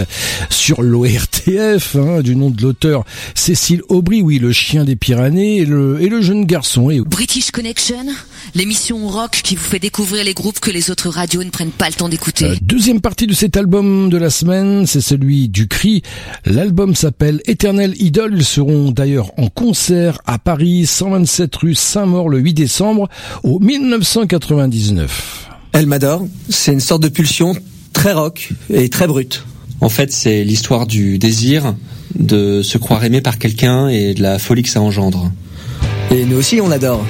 sur 0.49 0.81
l'ORTF, 1.47 1.97
hein, 1.97 2.21
du 2.23 2.37
nom 2.37 2.51
de 2.51 2.61
l'auteur 2.63 3.05
Cécile 3.35 3.83
Aubry, 3.89 4.23
oui, 4.23 4.39
le 4.39 4.53
chien 4.53 4.85
des 4.85 4.97
Pyrénées 4.97 5.59
et 5.59 5.65
le, 5.65 6.01
et 6.01 6.09
le 6.09 6.21
jeune 6.21 6.45
garçon. 6.45 6.91
Et... 6.91 7.01
British 7.01 7.51
Connection, 7.51 8.07
l'émission 8.55 9.07
rock 9.09 9.41
qui 9.43 9.57
vous 9.57 9.65
fait 9.65 9.79
découvrir 9.79 10.25
les 10.25 10.35
groupes 10.35 10.61
que 10.61 10.71
les 10.71 10.91
autres 10.91 11.09
radios 11.09 11.45
ne 11.45 11.51
prennent 11.51 11.71
pas 11.71 11.89
le 11.89 11.95
temps 11.95 12.09
d'écouter. 12.09 12.45
Euh, 12.45 12.57
deuxième 12.63 13.01
partie 13.01 13.27
de 13.27 13.35
cet 13.35 13.57
album 13.57 14.11
de 14.11 14.17
la 14.17 14.31
semaine, 14.31 14.87
c'est 14.87 15.01
celui 15.01 15.49
du 15.49 15.69
cri. 15.69 16.03
L'album 16.45 16.95
s'appelle 16.95 17.41
Éternel 17.47 17.95
Idol. 18.01 18.35
Ils 18.37 18.45
seront 18.45 18.91
d'ailleurs 18.91 19.33
en 19.39 19.49
concert 19.49 20.19
à 20.27 20.39
Paris, 20.39 20.87
127 20.87 21.57
rue 21.57 21.75
Saint-Maur 21.75 22.29
le 22.29 22.39
8 22.39 22.55
décembre 22.55 23.09
au 23.43 23.59
1999. 23.61 25.51
Elle 25.73 25.87
m'adore, 25.87 26.27
c'est 26.49 26.73
une 26.73 26.81
sorte 26.81 27.03
de 27.03 27.09
pulsion 27.09 27.55
très 27.93 28.13
rock 28.13 28.51
et 28.71 28.89
très 28.89 29.07
brute. 29.07 29.45
En 29.81 29.89
fait, 29.89 30.13
c'est 30.13 30.45
l'histoire 30.45 30.87
du 30.87 31.19
désir 31.19 31.75
de 32.15 32.63
se 32.63 32.79
croire 32.79 33.05
aimé 33.05 33.21
par 33.21 33.39
quelqu'un 33.39 33.89
et 33.89 34.15
de 34.15 34.23
la 34.23 34.39
folie 34.39 34.63
que 34.63 34.69
ça 34.69 34.81
engendre. 34.81 35.31
Et 36.11 36.25
nous 36.25 36.37
aussi 36.37 36.61
on 36.61 36.71
adore. 36.71 37.05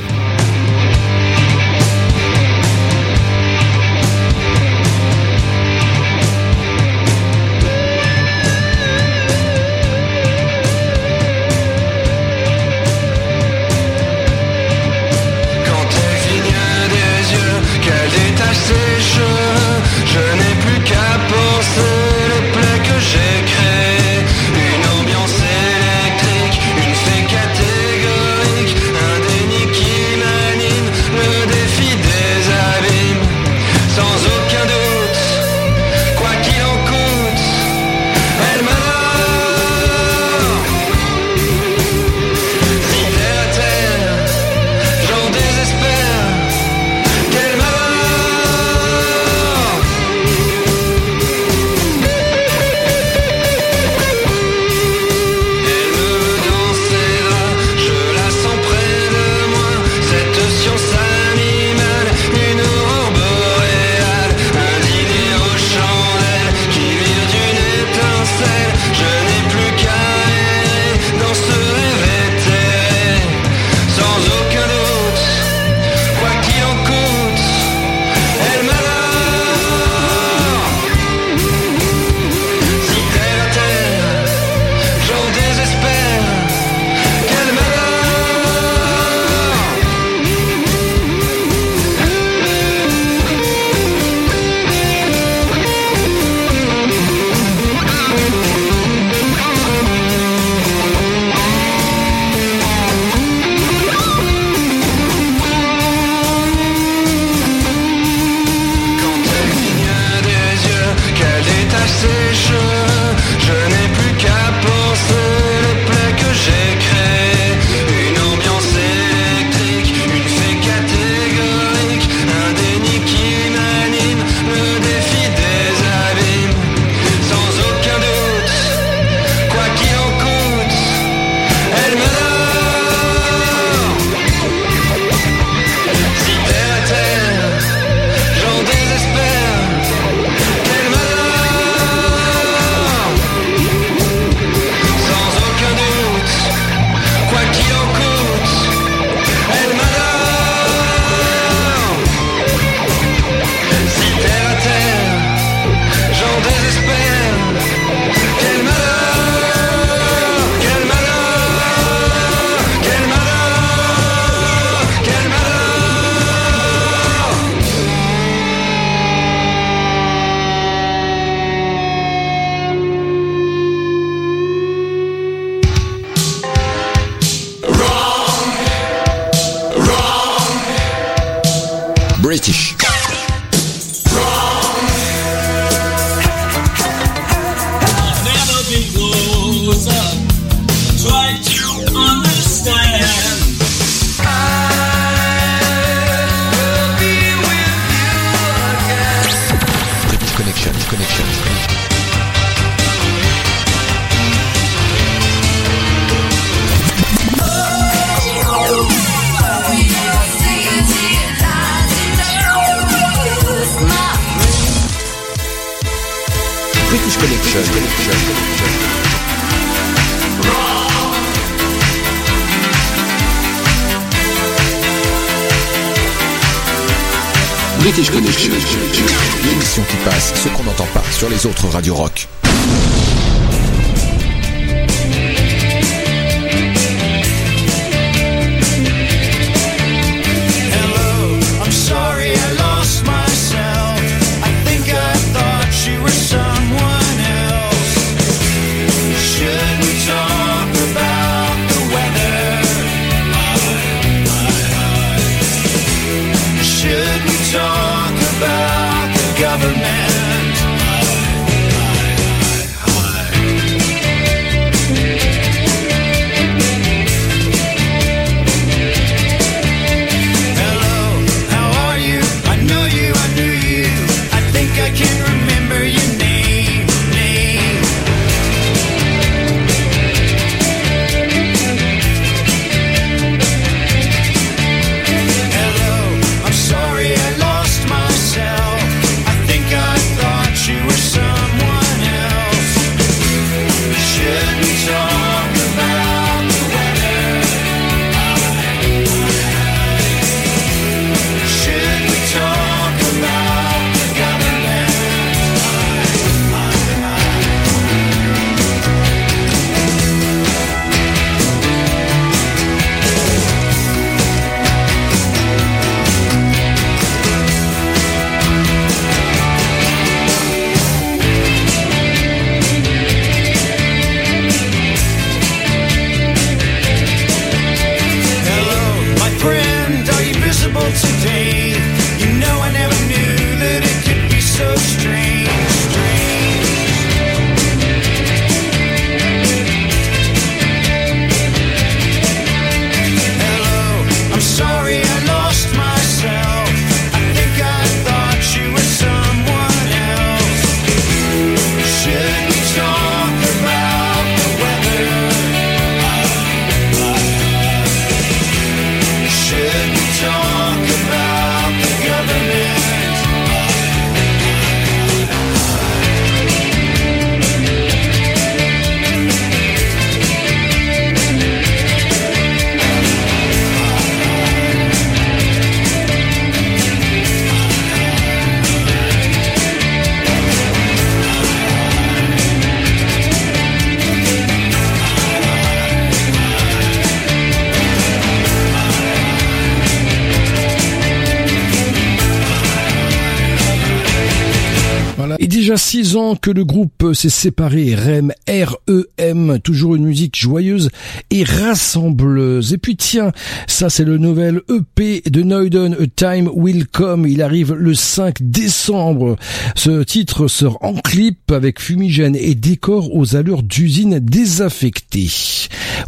Que 396.41 396.51
le 396.51 396.65
groupe 396.65 397.13
s'est 397.13 397.29
séparé, 397.29 397.95
REM, 397.95 398.33
R-E-M, 398.49 399.59
toujours 399.63 399.97
une 399.97 400.05
musique 400.05 400.35
joyeuse 400.35 400.89
et 401.31 401.45
rassembleuse. 401.45 402.73
Et 402.73 402.79
puis 402.79 402.97
tiens, 402.97 403.33
ça 403.67 403.91
c'est 403.91 404.05
le 404.05 404.17
nouvel 404.17 404.63
EP 404.71 405.23
de 405.29 405.43
Noiden, 405.43 405.95
A 406.01 406.07
Time 406.07 406.49
Will 406.55 406.87
Come. 406.87 407.27
Il 407.27 407.43
arrive 407.43 407.75
le 407.75 407.93
5 407.93 408.37
décembre. 408.41 409.37
Ce 409.75 410.03
titre 410.05 410.49
sort 410.49 410.79
en 410.81 410.95
clip 410.95 411.53
avec 411.53 411.81
fumigène 411.81 412.35
et 412.37 412.55
décor 412.55 413.15
aux 413.15 413.37
allures 413.37 413.63
d'usine 413.63 414.19
désaffectée. 414.19 415.29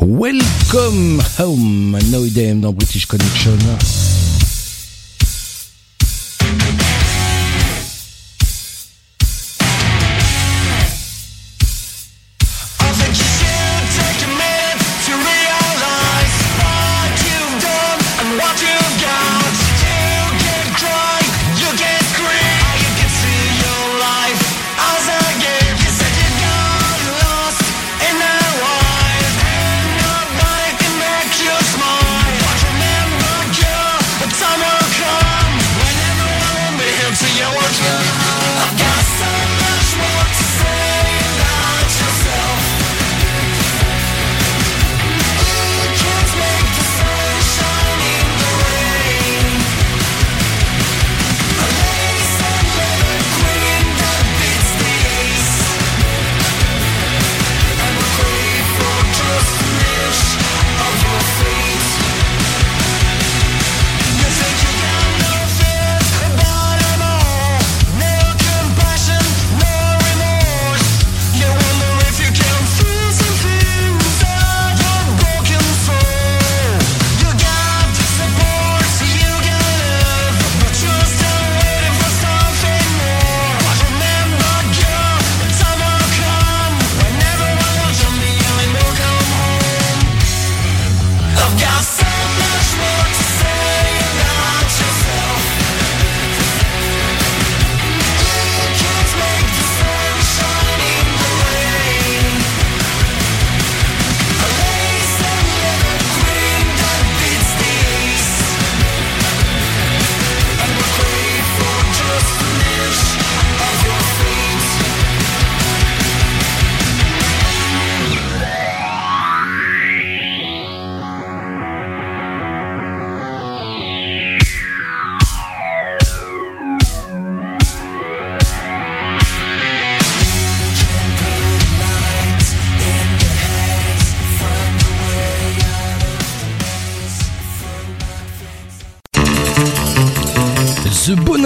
Welcome 0.01 1.23
home, 1.39 1.99
Noiden 2.11 2.63
dans 2.63 2.73
British 2.73 3.05
Connection. 3.05 3.59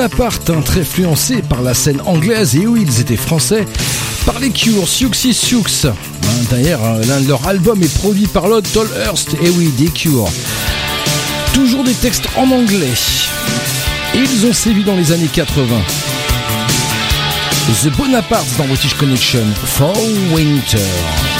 Bonaparte, 0.02 0.50
très 0.64 0.80
influencé 0.80 1.42
par 1.42 1.62
la 1.62 1.74
scène 1.74 2.00
anglaise 2.04 2.56
et 2.56 2.66
où 2.66 2.76
ils 2.76 2.98
étaient 2.98 3.14
français, 3.14 3.64
par 4.26 4.40
les 4.40 4.50
Cure, 4.50 4.88
Siouxsie 4.88 5.32
Sioux. 5.32 5.62
Hein, 5.84 5.92
D'ailleurs, 6.50 6.84
hein, 6.84 7.00
l'un 7.06 7.20
de 7.20 7.28
leurs 7.28 7.46
albums 7.46 7.80
est 7.80 7.98
produit 8.00 8.26
par 8.26 8.48
Lord 8.48 8.62
Tolhurst, 8.62 9.36
et 9.40 9.48
oui, 9.50 9.72
des 9.78 9.90
Cure. 9.90 10.28
Toujours 11.54 11.84
des 11.84 11.94
textes 11.94 12.26
en 12.34 12.50
anglais. 12.50 12.90
Et 14.14 14.18
ils 14.18 14.44
ont 14.44 14.52
sévi 14.52 14.82
dans 14.82 14.96
les 14.96 15.12
années 15.12 15.30
80. 15.32 15.64
The 17.84 17.96
Bonaparte 17.96 18.48
dans 18.58 18.64
British 18.64 18.94
Connection, 18.94 19.44
For 19.64 19.96
Winter. 20.34 21.31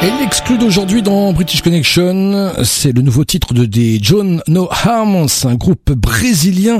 Et 0.00 0.10
l'exclu 0.20 0.58
d'aujourd'hui 0.58 1.02
dans 1.02 1.32
British 1.32 1.60
Connection, 1.60 2.52
c'est 2.62 2.92
le 2.92 3.02
nouveau 3.02 3.24
titre 3.24 3.52
de 3.52 3.64
des 3.64 3.98
John 4.00 4.40
No 4.46 4.68
Harms, 4.70 5.26
un 5.42 5.56
groupe 5.56 5.90
brésilien. 5.90 6.78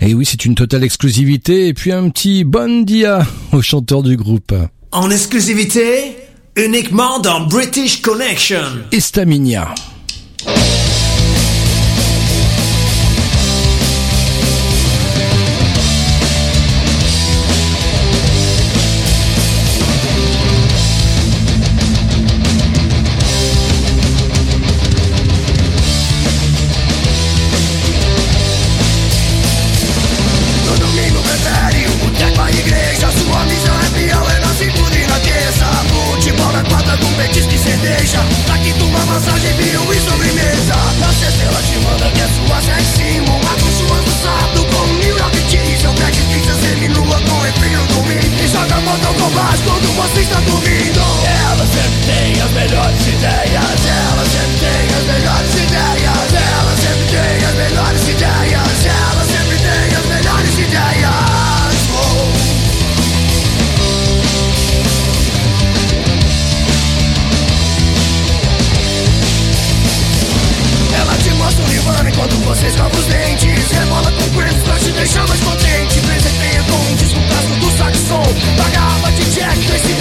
Et 0.00 0.12
oui, 0.12 0.26
c'est 0.26 0.44
une 0.44 0.56
totale 0.56 0.82
exclusivité. 0.82 1.68
Et 1.68 1.74
puis 1.74 1.92
un 1.92 2.08
petit 2.08 2.42
bon 2.42 2.84
dia 2.84 3.24
au 3.52 3.62
chanteur 3.62 4.02
du 4.02 4.16
groupe. 4.16 4.52
En 4.90 5.08
exclusivité, 5.08 6.16
uniquement 6.56 7.20
dans 7.20 7.46
British 7.46 8.02
Connection. 8.02 8.62
Estaminia. 8.90 9.72
Quando 49.78 49.94
você 49.94 50.20
está 50.20 50.40
dormindo. 50.40 51.00
Ela 51.50 51.66
sempre 51.66 52.00
tem 52.06 52.42
as 52.42 52.50
melhores 52.50 53.06
ideias. 53.06 53.86
Ela 53.86 54.24
sempre 54.24 54.58
tem 54.58 54.88
as 54.96 55.04
melhores 55.06 55.54
ideias. 55.54 56.34
Ela 56.34 56.76
sempre 56.76 57.06
tem 57.06 57.46
as 57.46 57.54
melhores 57.54 58.08
ideias. 58.08 58.86
Ela 58.86 59.24
sempre 59.24 59.56
tem 59.58 59.96
as 59.96 60.06
melhores 60.06 60.58
ideias. 60.58 61.10
Oh. 61.94 62.28
Ela 70.96 71.14
te 71.18 71.30
mostra 71.34 71.64
o 71.64 71.68
Nirvana 71.68 72.10
enquanto 72.10 72.34
você 72.44 72.66
escova 72.66 72.96
os 72.96 73.06
dentes. 73.06 73.70
Rebola 73.70 74.10
com 74.10 74.28
Prince 74.30 74.60
pra 74.64 74.76
te 74.76 74.90
deixar 74.90 75.26
mais 75.28 75.40
contente. 75.40 76.00
Presenteia 76.00 76.64
com 76.64 76.76
um 76.90 76.96
disco 76.96 77.20
clássico 77.28 77.56
do 77.60 77.70
saxon. 77.78 78.78
Jack 78.78 78.87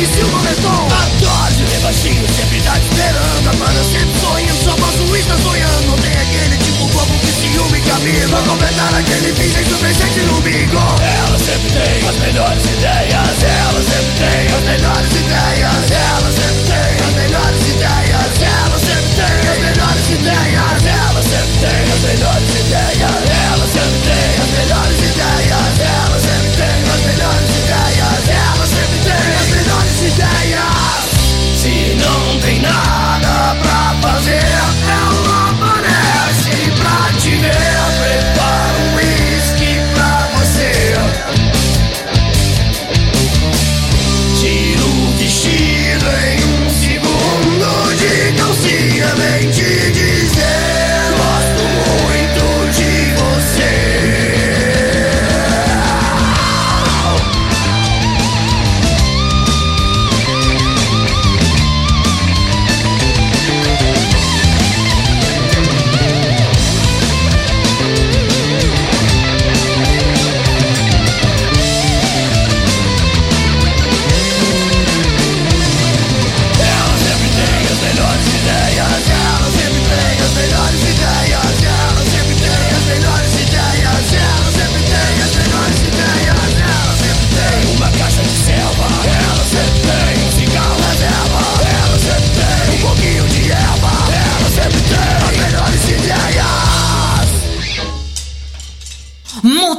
vício 0.08 0.28
no 0.28 0.39
retom 0.41 0.88
Adoro 0.88 1.53
de 1.55 1.64
ver 1.66 1.80
baixinho, 1.82 2.28
sempre 2.34 2.62
tá 2.62 2.74
te 2.74 2.88
esperando 2.88 3.38
eu 3.78 3.84
sempre 3.84 4.20
sonhando, 4.20 4.64
só 4.64 4.72
posso 4.76 5.16
estar 5.16 5.38
sonhando. 5.38 5.88
Não 5.88 5.97
tem 5.97 6.12
aquele 6.12 6.58
tipo 6.58 6.88
bobo 6.88 7.14
que 7.20 7.32
ciúme 7.32 7.78
amigo 7.97 8.30
Pra 8.30 8.41
completar 8.41 8.93
aquele 8.95 9.32
do 9.32 9.78
presente 9.78 10.20
no 10.22 10.41
bingo 10.41 10.78
Ela 10.78 11.38
sempre 11.38 11.70
tem 11.72 12.08
as 12.08 12.18
melhores 12.18 12.64
ideias 12.64 13.43
Ela 13.43 13.82
sempre 13.84 14.14
tem 14.18 14.47
as 14.55 14.64
melhores 14.64 15.12
ideias 15.12 15.91
Ela 15.91 16.32
sempre 16.32 16.64
tem 16.68 16.91
as 17.05 17.14
melhores 17.14 17.62
ideias 17.68 18.41
Ela 18.41 18.80
sempre 18.80 19.12
tem 19.18 19.38
as 19.47 19.58
melhores 19.58 20.10
ideias 20.10 20.86
Ela 20.86 21.22
sempre 21.22 21.55
tem 21.62 21.82
as 21.91 22.01
melhores 22.01 22.49
ideias 22.58 23.18
Ela 23.51 23.68
sempre 23.68 23.99
tem 24.05 24.30
as 24.41 24.49
melhores 24.58 24.97
ideias 24.97 25.97
não 31.98 32.39
tem 32.39 32.60
nada 32.60 33.56
pra 33.62 33.86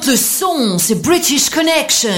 Le 0.09 0.16
son, 0.16 0.78
c'est 0.78 1.02
British 1.02 1.50
Connection. 1.50 2.09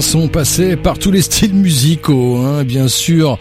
Sont 0.00 0.28
passés 0.28 0.76
par 0.76 0.98
tous 0.98 1.10
les 1.10 1.20
styles 1.22 1.54
musicaux, 1.54 2.36
hein, 2.36 2.64
bien 2.64 2.88
sûr. 2.88 3.38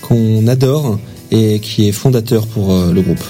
qu'on 0.00 0.48
adore 0.48 0.98
et 1.30 1.60
qui 1.60 1.86
est 1.86 1.92
fondateur 1.92 2.48
pour 2.48 2.72
euh, 2.72 2.90
le 2.90 3.00
groupe. 3.00 3.22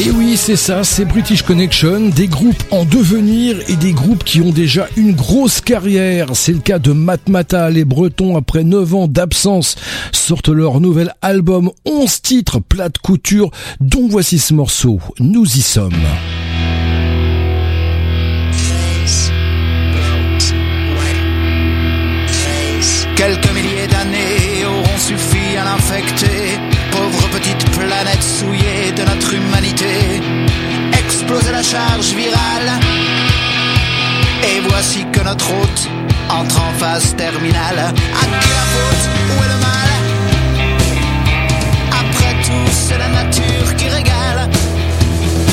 Et 0.00 0.12
oui, 0.12 0.36
c'est 0.36 0.54
ça, 0.54 0.84
c'est 0.84 1.04
British 1.04 1.42
Connection, 1.42 2.10
des 2.10 2.28
groupes 2.28 2.62
en 2.70 2.84
devenir 2.84 3.56
et 3.66 3.74
des 3.74 3.90
groupes 3.90 4.22
qui 4.22 4.40
ont 4.40 4.52
déjà 4.52 4.86
une 4.96 5.12
grosse 5.12 5.60
carrière. 5.60 6.28
C'est 6.34 6.52
le 6.52 6.60
cas 6.60 6.78
de 6.78 6.92
Matmata, 6.92 7.68
les 7.68 7.84
Bretons, 7.84 8.36
après 8.36 8.62
9 8.62 8.94
ans 8.94 9.08
d'absence, 9.08 9.74
sortent 10.12 10.50
leur 10.50 10.80
nouvel 10.80 11.12
album, 11.20 11.72
11 11.84 12.22
titres, 12.22 12.60
plate 12.60 12.98
couture, 12.98 13.50
dont 13.80 14.06
voici 14.08 14.38
ce 14.38 14.54
morceau, 14.54 15.00
Nous 15.18 15.44
y 15.44 15.62
sommes. 15.62 15.90
Quelques 23.16 23.52
milliers 23.52 23.88
d'années 23.90 24.64
auront 24.64 24.98
suffi 24.98 25.56
à 25.56 25.64
l'infecter 25.64 26.77
planète 28.00 28.22
souillée 28.22 28.92
de 28.92 29.02
notre 29.02 29.34
humanité. 29.34 29.94
Exploser 30.92 31.50
la 31.50 31.64
charge 31.64 32.10
virale. 32.22 32.70
Et 34.48 34.60
voici 34.68 35.04
que 35.12 35.20
notre 35.20 35.48
route 35.48 35.82
entre 36.28 36.60
en 36.60 36.72
phase 36.78 37.16
terminale. 37.16 37.80
À 38.20 38.24
qui 38.40 38.50
la 38.58 38.66
faute? 38.74 39.04
Où 39.30 39.36
est 39.44 39.50
le 39.54 39.58
mal? 39.68 39.90
Après 42.02 42.34
tout, 42.46 42.68
c'est 42.70 42.98
la 42.98 43.10
nature 43.20 43.68
qui 43.76 43.88
régale. 43.88 44.42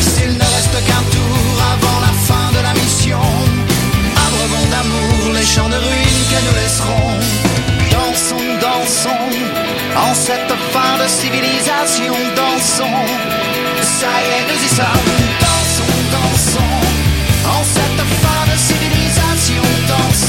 S'il 0.10 0.34
ne 0.44 0.48
reste 0.56 0.78
qu'un 0.88 1.04
tour 1.16 1.56
avant 1.74 2.00
la 2.08 2.14
fin 2.28 2.48
de 2.58 2.62
la 2.68 2.74
mission, 2.82 3.26
abreuvons 4.26 4.68
d'amour 4.74 5.34
les 5.38 5.46
champs 5.54 5.72
de 5.76 5.80
ruines 5.88 6.26
que 6.32 6.40
nous 6.46 6.56
laisserons. 6.62 7.05
En 9.98 10.14
cette 10.14 10.54
fin 10.74 10.98
de 11.02 11.08
civilisation, 11.08 12.14
dansons. 12.36 13.06
Ça 13.82 14.08
y 14.08 14.28
est, 14.36 14.46
nous 14.52 14.62
y 14.64 14.68
sommes. 14.68 15.10
Dansons, 15.40 15.96
dansons, 16.12 16.76
en 17.46 17.64
cette 17.64 18.04
fin 18.24 18.42
de 18.52 18.58
civilisation, 18.58 19.64
dansons, 19.88 20.25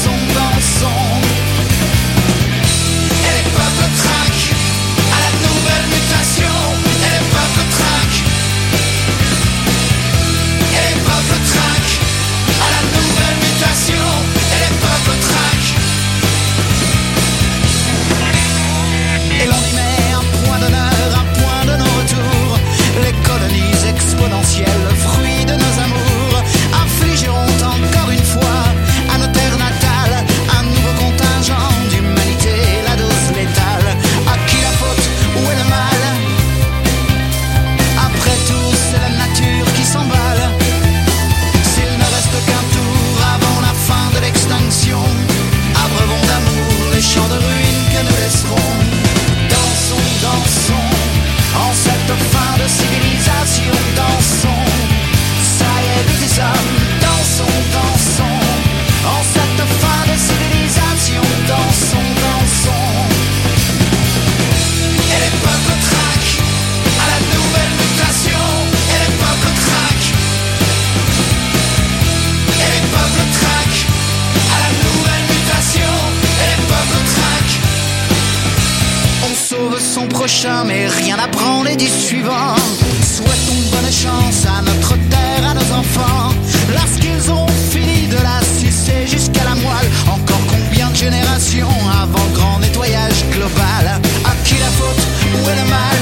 mais 80.65 80.87
rien 80.87 81.17
n'apprend 81.17 81.63
les 81.63 81.75
dix 81.75 81.89
suivants. 81.89 82.55
Souhaitons 83.01 83.61
bonne 83.71 83.91
chance 83.91 84.45
à 84.45 84.61
notre 84.61 84.93
terre, 85.09 85.49
à 85.49 85.53
nos 85.55 85.73
enfants. 85.73 86.29
Lorsqu'ils 86.75 87.31
ont 87.31 87.47
fini 87.71 88.07
de 88.07 88.17
la 88.17 88.39
sucer 88.59 89.07
jusqu'à 89.07 89.43
la 89.45 89.55
moelle, 89.55 89.89
encore 90.05 90.41
combien 90.47 90.89
de 90.91 90.95
générations 90.95 91.75
avant 92.03 92.27
grand 92.35 92.59
nettoyage 92.59 93.25
global 93.31 93.99
À 94.25 94.33
qui 94.45 94.55
la 94.59 94.69
faute? 94.77 95.03
Où 95.33 95.49
est 95.49 95.55
le 95.55 95.69
mal? 95.69 96.01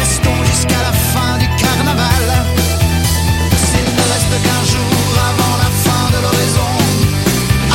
Restons 0.00 0.40
jusqu'à 0.50 0.82
la 0.88 0.92
fin 1.12 1.38
du 1.38 1.46
carnaval. 1.62 2.26
S'il 3.66 3.88
ne 3.98 4.04
reste 4.12 4.34
qu'un 4.44 4.64
jour 4.74 5.06
avant 5.30 5.56
la 5.64 5.70
fin 5.84 6.04
de 6.14 6.18
l'horizon, 6.24 6.72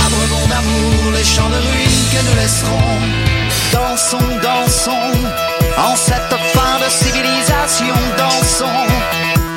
abreuvons 0.06 0.48
d'amour 0.50 1.14
les 1.18 1.24
champs 1.24 1.50
de 1.50 1.62
ruines 1.70 2.06
que 2.12 2.22
nous 2.28 2.36
laisserons. 2.42 3.30
Dansons, 3.72 4.18
en 4.90 5.96
cette 5.96 6.36
fin 6.54 6.74
de 6.84 6.90
civilisation, 6.90 7.96
dansons. 8.18 8.88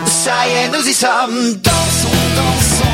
Ça 0.06 0.46
y 0.48 0.64
est, 0.64 0.68
nous 0.68 0.86
y 0.86 0.94
sommes. 0.94 1.54
Dansons, 1.62 2.22
dansons, 2.36 2.91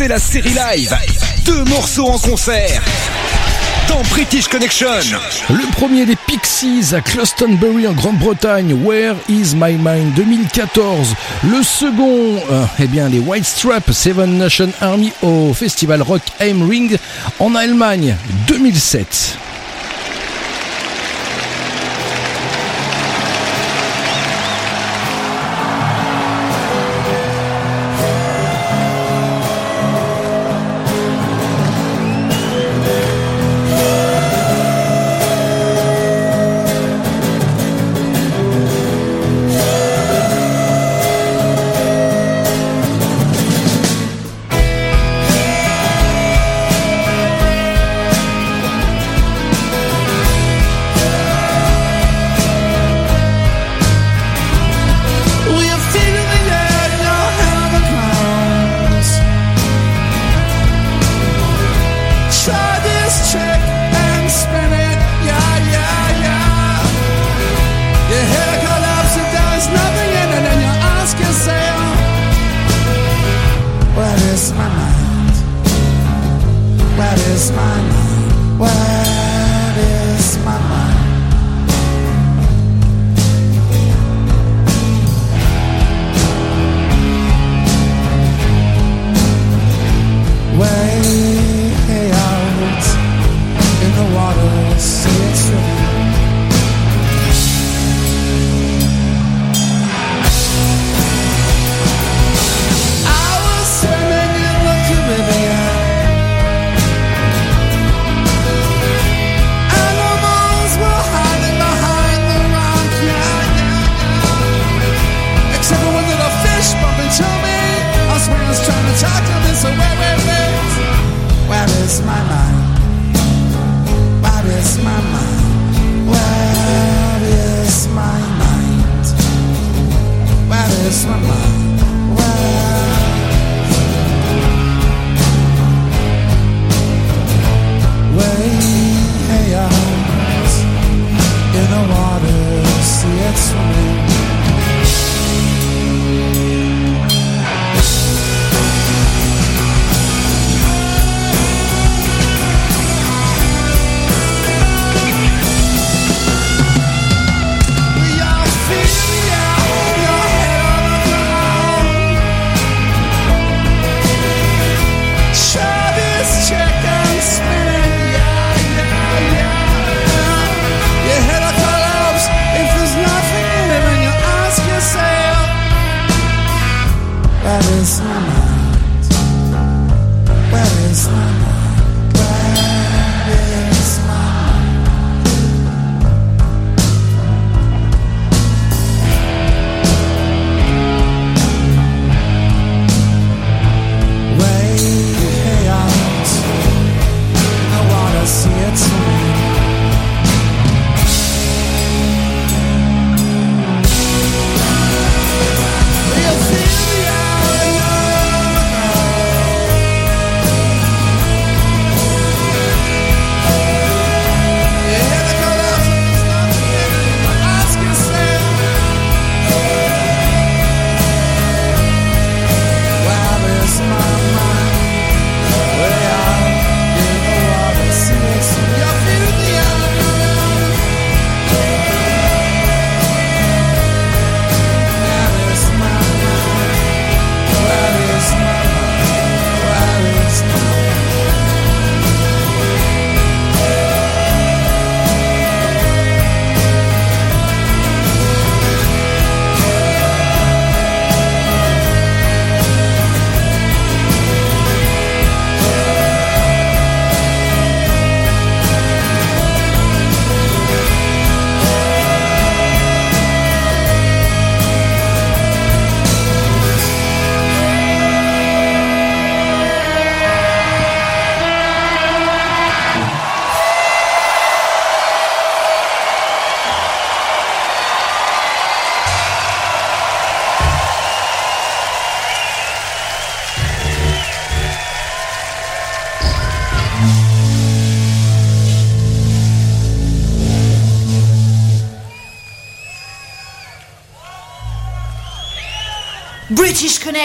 C'est 0.00 0.08
la 0.08 0.18
série 0.18 0.54
live. 0.54 0.96
Deux 1.44 1.62
morceaux 1.64 2.06
en 2.06 2.18
concert. 2.18 2.82
Dans 3.86 4.00
British 4.04 4.48
Connection. 4.48 4.88
Le 5.50 5.72
premier 5.72 6.06
des 6.06 6.16
Pixies 6.16 6.94
à 6.94 7.02
Clostonbury 7.02 7.86
en 7.86 7.92
Grande-Bretagne, 7.92 8.72
Where 8.82 9.14
is 9.28 9.54
my 9.54 9.74
mind? 9.74 10.14
2014. 10.14 11.14
Le 11.44 11.62
second, 11.62 12.36
euh, 12.50 12.64
eh 12.78 12.86
bien 12.86 13.10
les 13.10 13.18
White 13.18 13.44
Strap 13.44 13.92
Seven 13.92 14.38
Nation 14.38 14.70
Army 14.80 15.12
au 15.20 15.52
festival 15.52 16.00
Rock 16.00 16.22
Ring 16.40 16.96
en 17.38 17.54
Allemagne 17.54 18.16
2007. 18.46 19.36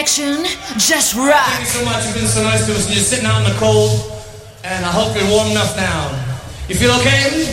Connection, 0.06 0.44
just 0.78 1.16
rock. 1.16 1.34
Thank 1.34 1.60
you 1.62 1.66
so 1.66 1.84
much. 1.84 2.06
You've 2.06 2.14
been 2.14 2.26
so 2.28 2.42
nice 2.44 2.64
to 2.66 2.72
us. 2.78 2.86
You're 2.86 3.02
sitting 3.02 3.26
out 3.26 3.42
in 3.42 3.52
the 3.52 3.58
cold, 3.58 4.06
and 4.62 4.86
I 4.86 4.92
hope 4.92 5.18
you're 5.18 5.28
warm 5.28 5.50
enough 5.50 5.74
now. 5.76 6.14
You 6.68 6.76
feel 6.76 6.94
okay? 7.02 7.45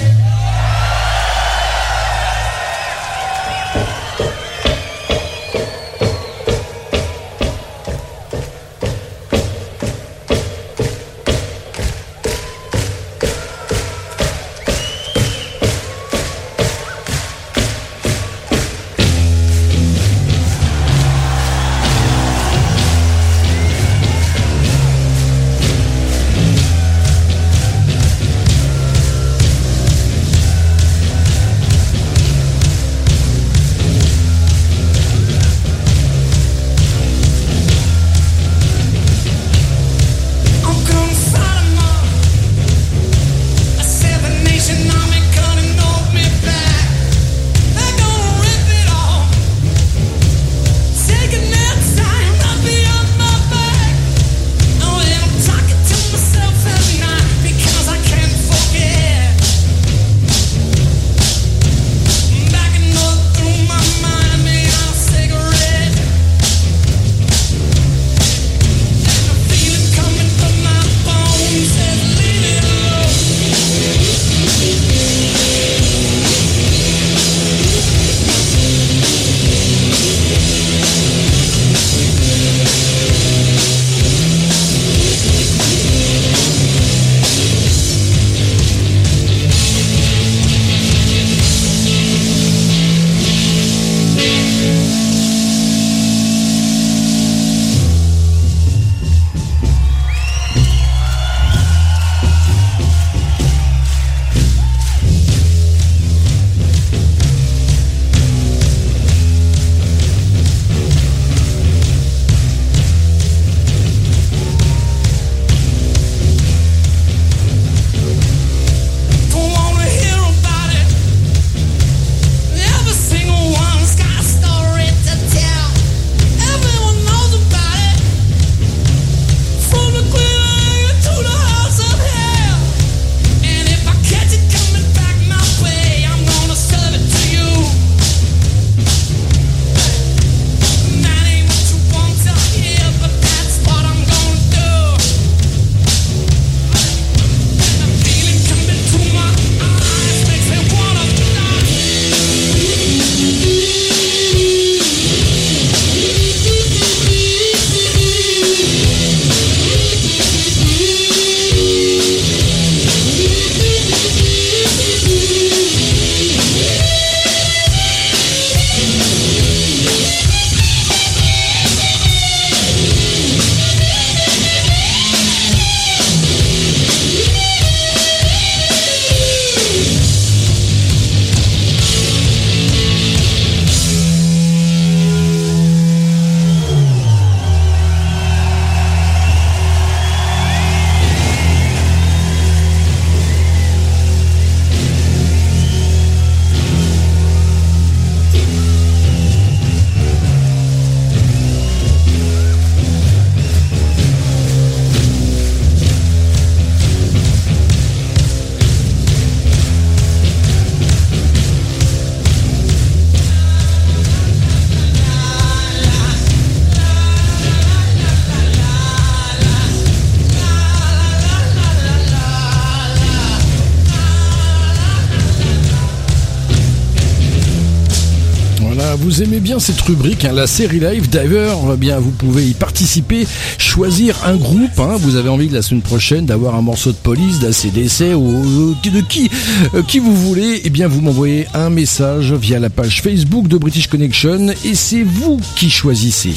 Rubrique, 229.88 230.26
hein, 230.26 230.32
la 230.34 230.48
série 230.48 230.80
live 230.80 231.10
Diver, 231.10 231.54
eh 231.74 231.78
bien 231.78 232.00
vous 232.00 232.12
pouvez 232.12 232.46
y 232.46 232.54
participer, 232.54 233.28
choisir 233.58 234.16
un 234.26 234.36
groupe. 234.36 234.80
hein. 234.80 234.96
vous 235.00 235.16
avez 235.16 235.30
envie 235.30 235.48
de 235.48 235.54
la 235.54 235.62
semaine 235.62 235.82
prochaine 235.82 236.26
d'avoir 236.26 236.56
un 236.56 236.62
morceau 236.62 236.92
de 236.92 236.98
police, 236.98 237.40
d'ACDC 237.40 238.16
ou 238.16 238.76
de 238.84 239.02
qui, 239.02 239.30
euh, 239.74 239.82
qui 239.84 240.00
vous 240.00 240.16
voulez. 240.16 240.62
Eh 240.64 240.70
bien 240.70 240.88
vous 240.88 241.02
m'envoyez 241.02 241.48
un 241.54 241.70
message 241.70 242.34
via 242.34 242.60
la 242.60 242.70
page 242.70 243.02
Facebook 243.02 243.48
de 243.48 243.58
British 243.58 243.88
Connection 243.88 244.50
et 244.64 244.76
c'est 244.76 245.04
vous 245.04 245.40
qui 245.56 245.70
choisissez. 245.70 246.34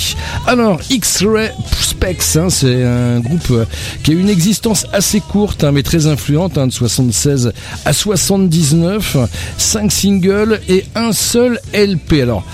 Alors 0.47 0.81
X-Ray 0.91 1.51
Specs, 1.81 2.37
hein, 2.37 2.49
c'est 2.51 2.83
un 2.85 3.21
groupe 3.21 3.51
euh, 3.51 3.65
qui 4.03 4.11
a 4.11 4.15
une 4.15 4.29
existence 4.29 4.87
assez 4.93 5.21
courte 5.21 5.63
hein, 5.65 5.73
mais 5.73 5.83
très 5.83 6.07
influente, 6.07 6.59
hein, 6.59 6.67
de 6.67 6.73
76 6.73 7.53
à 7.85 7.93
79, 7.93 9.17
5 9.57 9.93
singles 9.93 10.61
et 10.69 10.85
un 10.95 11.13
seul 11.13 11.61
LP. 11.73 12.23
Alors 12.23 12.45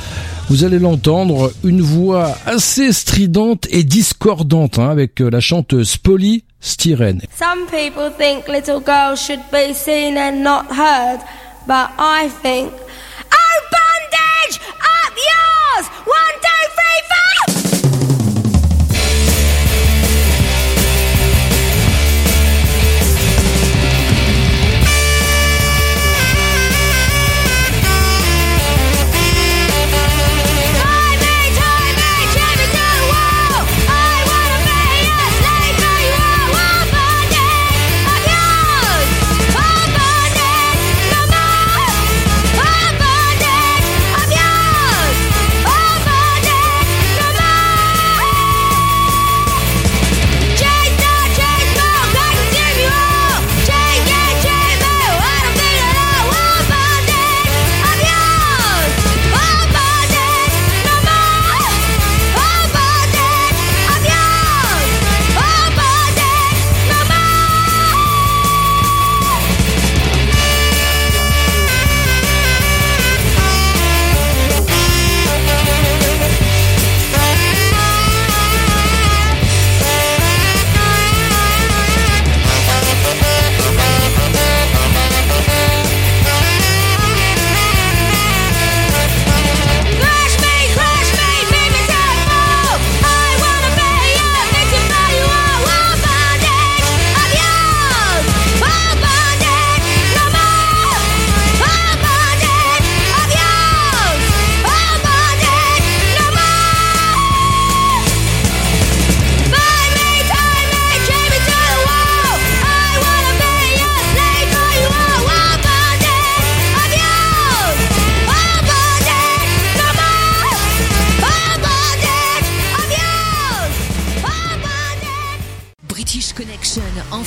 vous 0.52 0.64
allez 0.64 0.78
l'entendre, 0.78 1.50
une 1.64 1.80
voix 1.80 2.36
assez 2.44 2.92
stridente 2.92 3.66
et 3.70 3.84
discordante 3.84 4.78
hein, 4.78 4.90
avec 4.90 5.22
euh, 5.22 5.30
la 5.30 5.40
chanteuse 5.40 5.96
Polly 5.96 6.44
Styren. 6.60 7.22
Some 7.38 7.64
people 7.70 8.12
think 8.18 8.46
little 8.48 8.78
girls 8.78 9.16
should 9.16 9.40
be 9.50 9.72
seen 9.72 10.18
and 10.18 10.42
not 10.42 10.66
heard, 10.68 11.20
but 11.66 11.88
I 11.98 12.28
think. 12.42 12.70
Oh, 12.70 13.60
bondage! 13.72 14.60
Up 14.76 15.16
yours! 15.16 15.88
One, 16.04 16.31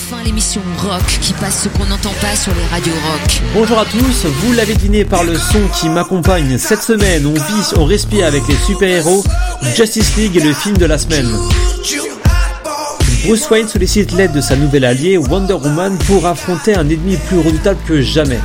Enfin 0.07 0.21
l'émission 0.23 0.61
rock 0.77 1.01
qui 1.19 1.33
passe 1.33 1.63
ce 1.63 1.69
qu'on 1.69 1.85
n'entend 1.85 2.13
pas 2.21 2.35
sur 2.35 2.53
les 2.53 2.65
radios 2.65 2.93
rock. 2.93 3.41
Bonjour 3.55 3.79
à 3.79 3.85
tous, 3.85 4.27
vous 4.27 4.53
l'avez 4.53 4.75
deviné 4.75 5.03
par 5.03 5.23
le 5.23 5.35
son 5.35 5.61
qui 5.79 5.89
m'accompagne 5.89 6.59
cette 6.59 6.83
semaine, 6.83 7.25
on 7.25 7.33
vit, 7.33 7.73
on 7.75 7.85
respire 7.85 8.27
avec 8.27 8.47
les 8.47 8.55
super-héros, 8.67 9.23
Justice 9.75 10.15
League 10.15 10.37
est 10.37 10.43
le 10.43 10.53
film 10.53 10.77
de 10.77 10.85
la 10.85 10.99
semaine. 10.99 11.27
Bruce 13.25 13.49
Wayne 13.49 13.67
sollicite 13.67 14.11
l'aide 14.11 14.31
de 14.31 14.41
sa 14.41 14.55
nouvelle 14.55 14.85
alliée 14.85 15.17
Wonder 15.17 15.53
Woman 15.53 15.97
pour 16.05 16.27
affronter 16.27 16.75
un 16.75 16.87
ennemi 16.87 17.17
plus 17.27 17.39
redoutable 17.39 17.79
que 17.87 18.03
jamais. 18.03 18.39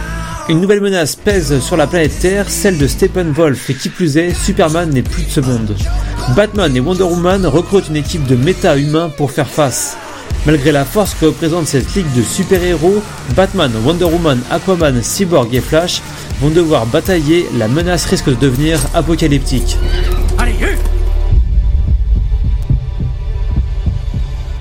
Une 0.48 0.62
nouvelle 0.62 0.80
menace 0.80 1.14
pèse 1.14 1.60
sur 1.60 1.76
la 1.76 1.86
planète 1.86 2.18
Terre, 2.20 2.48
celle 2.48 2.78
de 2.78 2.86
Steppenwolf, 2.86 3.68
et 3.68 3.74
qui 3.74 3.90
plus 3.90 4.16
est, 4.16 4.32
Superman 4.32 4.88
n'est 4.88 5.02
plus 5.02 5.24
de 5.24 5.30
ce 5.30 5.40
monde. 5.40 5.76
Batman 6.34 6.74
et 6.74 6.80
Wonder 6.80 7.02
Woman 7.02 7.44
recrutent 7.44 7.88
une 7.88 7.96
équipe 7.96 8.26
de 8.26 8.36
méta-humains 8.36 9.10
pour 9.10 9.30
faire 9.30 9.50
face. 9.50 9.98
Malgré 10.46 10.72
la 10.72 10.86
force 10.86 11.14
que 11.14 11.26
représente 11.26 11.66
cette 11.66 11.94
ligue 11.94 12.10
de 12.14 12.22
super-héros, 12.22 13.02
Batman, 13.36 13.70
Wonder 13.84 14.06
Woman, 14.06 14.40
Aquaman, 14.50 15.02
Cyborg 15.02 15.54
et 15.54 15.60
Flash 15.60 16.00
vont 16.40 16.48
devoir 16.48 16.86
batailler, 16.86 17.46
la 17.56 17.68
menace 17.68 18.06
risque 18.06 18.30
de 18.30 18.34
devenir 18.34 18.80
apocalyptique. 18.94 19.76
Allez, 20.38 20.54
eux 20.62 20.78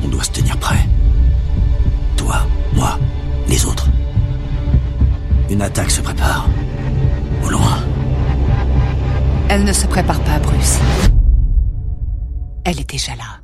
On 0.04 0.10
doit 0.10 0.24
se 0.24 0.32
tenir 0.32 0.58
prêt. 0.58 0.86
Toi, 2.18 2.46
moi, 2.74 3.00
les 3.48 3.66
autres. 3.66 3.88
Une 5.50 5.62
attaque 5.62 5.92
se 5.92 6.02
prépare. 6.02 6.50
Au 7.46 7.50
loin. 7.50 7.80
Elle 9.48 9.64
ne 9.64 9.74
se 9.74 9.88
prépare 9.88 10.20
pas, 10.20 10.40
Bruce. 10.40 10.78
Elle 12.66 12.82
est 12.82 12.90
déjà 12.90 13.16
là. 13.16 13.39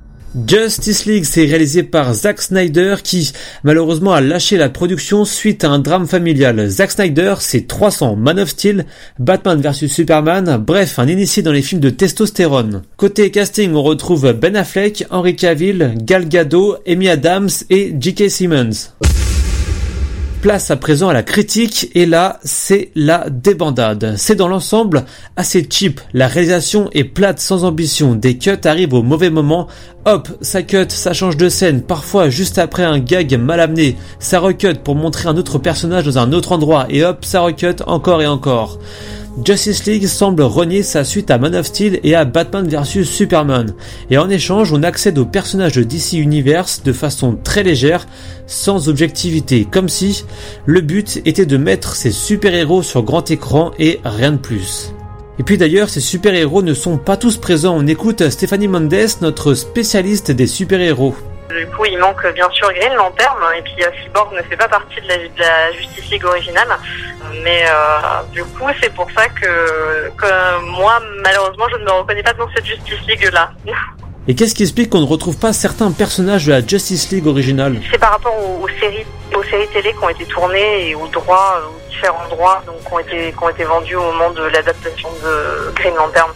Justice 0.48 1.06
League, 1.06 1.24
c'est 1.24 1.46
réalisé 1.46 1.84
par 1.84 2.14
Zack 2.14 2.42
Snyder 2.42 2.96
qui 3.02 3.32
malheureusement 3.64 4.14
a 4.14 4.20
lâché 4.20 4.58
la 4.58 4.70
production 4.70 5.24
suite 5.24 5.64
à 5.64 5.70
un 5.70 5.80
drame 5.80 6.08
familial. 6.08 6.68
Zack 6.68 6.92
Snyder, 6.92 7.36
c'est 7.40 7.68
300, 7.68 8.18
Man 8.18 8.40
of 8.40 8.50
Steel, 8.50 8.86
Batman 9.18 9.62
vs 9.62 9.88
Superman, 9.88 10.58
bref, 10.58 11.00
un 11.00 11.08
initié 11.08 11.42
dans 11.42 11.54
les 11.54 11.62
films 11.62 11.82
de 11.82 11.90
testostérone. 11.90 12.82
Côté 12.98 13.32
casting, 13.32 13.74
on 13.74 13.84
retrouve 13.84 14.34
Ben 14.34 14.58
Affleck, 14.58 15.06
Henry 15.10 15.36
Cavill, 15.36 15.94
Gal 15.98 16.28
Gadot, 16.28 16.76
Amy 16.86 17.08
Adams 17.08 17.50
et 17.70 17.96
J.K. 17.98 18.30
Simmons. 18.30 18.92
Place 20.46 20.70
à 20.70 20.76
présent 20.76 21.10
à 21.10 21.14
la 21.14 21.24
critique 21.24 21.90
et 21.96 22.06
là 22.06 22.40
c'est 22.44 22.92
la 22.94 23.32
débandade. 23.32 24.14
C'est 24.16 24.36
dans 24.36 24.48
l'ensemble 24.48 25.06
assez 25.36 25.68
cheap. 25.68 26.00
La 26.14 26.28
réalisation 26.28 26.88
est 26.94 27.04
plate 27.04 27.40
sans 27.40 27.64
ambition. 27.64 28.14
Des 28.14 28.38
cuts 28.38 28.52
arrivent 28.64 28.94
au 28.94 29.02
mauvais 29.02 29.32
moment. 29.32 29.66
Hop, 30.06 30.30
ça 30.42 30.62
cut, 30.62 30.86
ça 30.90 31.14
change 31.14 31.36
de 31.36 31.50
scène. 31.50 31.82
Parfois 31.82 32.30
juste 32.30 32.60
après 32.60 32.84
un 32.84 33.00
gag 33.00 33.34
mal 33.40 33.60
amené. 33.60 33.96
Ça 34.20 34.38
recut 34.40 34.76
pour 34.84 34.94
montrer 34.94 35.30
un 35.30 35.38
autre 35.38 35.58
personnage 35.58 36.06
dans 36.06 36.20
un 36.20 36.32
autre 36.32 36.52
endroit. 36.52 36.86
Et 36.92 37.04
hop, 37.04 37.26
ça 37.26 37.42
recut 37.42 37.82
encore 37.88 38.22
et 38.22 38.28
encore. 38.28 38.78
Justice 39.44 39.86
League 39.86 40.08
semble 40.08 40.44
renier 40.44 40.82
sa 40.82 41.04
suite 41.04 41.30
à 41.30 41.38
Man 41.38 41.56
of 41.56 41.66
Steel 41.66 42.00
et 42.04 42.16
à 42.16 42.24
Batman 42.24 42.68
vs 42.68 43.04
Superman. 43.04 43.74
Et 44.10 44.18
en 44.18 44.30
échange, 44.30 44.72
on 44.72 44.82
accède 44.82 45.18
aux 45.18 45.26
personnages 45.26 45.74
de 45.76 45.84
DC 45.84 46.14
Universe 46.14 46.84
de 46.84 46.94
façon 46.94 47.38
très 47.44 47.64
légère, 47.64 48.08
sans 48.48 48.88
objectivité, 48.88 49.68
comme 49.70 49.90
si 49.90 50.24
le 50.66 50.80
but 50.80 51.22
était 51.26 51.46
de 51.46 51.58
mettre 51.58 51.96
ces 51.96 52.12
super-héros 52.12 52.82
sur 52.82 53.04
grand 53.04 53.30
écran 53.30 53.72
et 53.78 54.00
rien 54.06 54.32
de 54.32 54.38
plus. 54.38 54.94
Et 55.38 55.44
puis 55.44 55.58
d'ailleurs, 55.58 55.90
ces 55.90 56.00
super-héros 56.00 56.62
ne 56.62 56.74
sont 56.74 56.98
pas 56.98 57.18
tous 57.18 57.36
présents. 57.36 57.76
On 57.78 57.88
écoute 57.88 58.30
Stéphanie 58.30 58.70
Mendes, 58.70 58.96
notre 59.22 59.54
spécialiste 59.54 60.32
des 60.32 60.48
super-héros. 60.48 61.14
Du 61.50 61.68
coup, 61.68 61.86
il 61.86 61.98
manque 62.00 62.26
bien 62.34 62.50
sûr 62.52 62.72
Green 62.74 62.94
Lantern, 62.96 63.38
et 63.58 63.62
puis 63.62 63.84
euh, 63.84 63.90
Cyborg 64.04 64.34
ne 64.34 64.42
fait 64.42 64.58
pas 64.58 64.68
partie 64.68 65.00
de 65.00 65.08
la, 65.08 65.18
de 65.18 65.40
la 65.40 65.72
Justice 65.74 66.10
League 66.10 66.26
originale. 66.26 66.68
Mais 67.44 67.66
euh, 67.68 68.24
du 68.32 68.44
coup, 68.44 68.68
c'est 68.82 68.94
pour 68.94 69.08
ça 69.12 69.28
que, 69.30 70.10
que 70.18 70.60
moi, 70.62 71.00
malheureusement, 71.24 71.66
je 71.72 71.78
ne 71.78 71.84
me 71.84 71.92
reconnais 71.92 72.24
pas 72.24 72.34
dans 72.34 72.50
cette 72.56 72.66
Justice 72.66 73.00
League-là. 73.08 73.52
Et 74.28 74.34
qu'est-ce 74.34 74.56
qui 74.56 74.64
explique 74.64 74.90
qu'on 74.90 75.02
ne 75.02 75.06
retrouve 75.06 75.38
pas 75.38 75.54
certains 75.54 75.92
personnages 75.92 76.48
de 76.48 76.52
la 76.52 76.66
Justice 76.66 77.12
League 77.12 77.28
originale? 77.28 77.80
C'est 77.92 78.00
par 78.00 78.14
rapport 78.14 78.36
aux, 78.36 78.64
aux 78.64 78.70
séries, 78.80 79.06
aux 79.36 79.44
séries 79.44 79.68
télé 79.68 79.92
qui 79.92 80.04
ont 80.04 80.10
été 80.10 80.26
tournées 80.26 80.90
et 80.90 80.96
aux 80.96 81.08
droits, 81.08 81.62
aux 81.70 81.90
différents 81.92 82.28
droits, 82.30 82.64
donc 82.66 82.84
qui 82.84 82.92
ont 82.94 83.00
été, 83.00 83.32
qui 83.32 83.44
ont 83.44 83.50
été 83.50 83.64
vendus 83.66 83.96
au 83.96 84.12
moment 84.12 84.32
de 84.32 84.44
l'adaptation 84.46 85.10
de 85.24 85.72
Green 85.76 85.94
Lantern. 85.96 86.32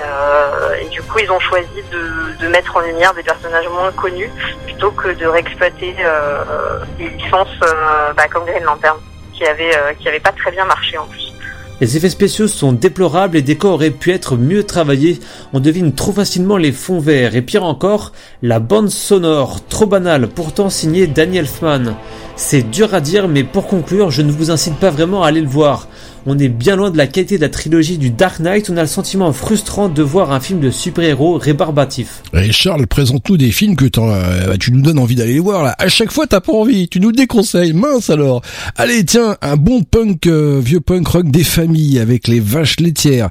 Euh, 0.00 0.74
et 0.82 0.88
du 0.88 1.02
coup, 1.02 1.18
ils 1.18 1.30
ont 1.30 1.40
choisi 1.40 1.66
de, 1.90 2.48
mettre 2.48 2.76
en 2.76 2.80
lumière 2.80 3.12
des 3.14 3.22
personnages 3.22 3.68
moins 3.68 3.90
connus 3.92 4.30
plutôt 4.64 4.90
que 4.92 5.08
de 5.08 5.26
réexploiter 5.26 5.96
euh, 6.00 6.84
des 6.96 7.08
licences 7.08 7.48
euh, 7.62 8.12
bah, 8.16 8.28
comme 8.30 8.44
Green 8.44 8.62
Lantern, 8.62 8.96
qui 9.32 9.44
avait 9.44 9.74
euh, 9.74 9.92
qui 9.98 10.08
avait 10.08 10.20
pas 10.20 10.32
très 10.32 10.52
bien 10.52 10.64
marché 10.64 10.96
en 10.96 11.06
plus. 11.06 11.32
Les 11.78 11.94
effets 11.94 12.08
spéciaux 12.08 12.48
sont 12.48 12.72
déplorables, 12.72 13.34
les 13.34 13.42
décors 13.42 13.74
auraient 13.74 13.90
pu 13.90 14.10
être 14.10 14.38
mieux 14.38 14.64
travaillés, 14.64 15.20
on 15.52 15.60
devine 15.60 15.94
trop 15.94 16.12
facilement 16.12 16.56
les 16.56 16.72
fonds 16.72 17.00
verts, 17.00 17.36
et 17.36 17.42
pire 17.42 17.64
encore, 17.64 18.12
la 18.40 18.60
bande 18.60 18.88
sonore, 18.88 19.58
trop 19.68 19.84
banale, 19.84 20.28
pourtant 20.28 20.70
signée 20.70 21.06
Danny 21.06 21.36
Elfman. 21.36 21.94
C'est 22.34 22.62
dur 22.62 22.94
à 22.94 23.00
dire, 23.00 23.28
mais 23.28 23.44
pour 23.44 23.66
conclure, 23.66 24.10
je 24.10 24.22
ne 24.22 24.32
vous 24.32 24.50
incite 24.50 24.76
pas 24.76 24.88
vraiment 24.88 25.22
à 25.22 25.28
aller 25.28 25.42
le 25.42 25.48
voir. 25.48 25.86
On 26.28 26.40
est 26.40 26.48
bien 26.48 26.74
loin 26.74 26.90
de 26.90 26.96
la 26.96 27.06
qualité 27.06 27.36
de 27.36 27.42
la 27.42 27.48
trilogie 27.48 27.98
du 27.98 28.10
Dark 28.10 28.40
Knight, 28.40 28.68
on 28.68 28.76
a 28.76 28.80
le 28.80 28.88
sentiment 28.88 29.32
frustrant 29.32 29.88
de 29.88 30.02
voir 30.02 30.32
un 30.32 30.40
film 30.40 30.58
de 30.58 30.72
super-héros 30.72 31.38
rébarbatif. 31.38 32.22
Et 32.34 32.50
Charles, 32.50 32.88
présente-nous 32.88 33.36
des 33.36 33.52
films 33.52 33.76
que 33.76 33.84
euh, 33.96 34.56
tu 34.58 34.72
nous 34.72 34.80
donnes 34.80 34.98
envie 34.98 35.14
d'aller 35.14 35.38
voir 35.38 35.62
là. 35.62 35.76
À 35.78 35.88
chaque 35.88 36.10
fois, 36.10 36.26
t'as 36.26 36.40
pas 36.40 36.52
envie, 36.52 36.88
tu 36.88 36.98
nous 36.98 37.12
déconseilles, 37.12 37.74
mince 37.74 38.10
alors. 38.10 38.42
Allez, 38.74 39.04
tiens, 39.04 39.36
un 39.40 39.56
bon 39.56 39.84
punk, 39.84 40.26
euh, 40.26 40.60
vieux 40.60 40.80
punk 40.80 41.06
rock 41.06 41.30
des 41.30 41.44
familles 41.44 42.00
avec 42.00 42.26
les 42.26 42.40
vaches 42.40 42.80
laitières, 42.80 43.30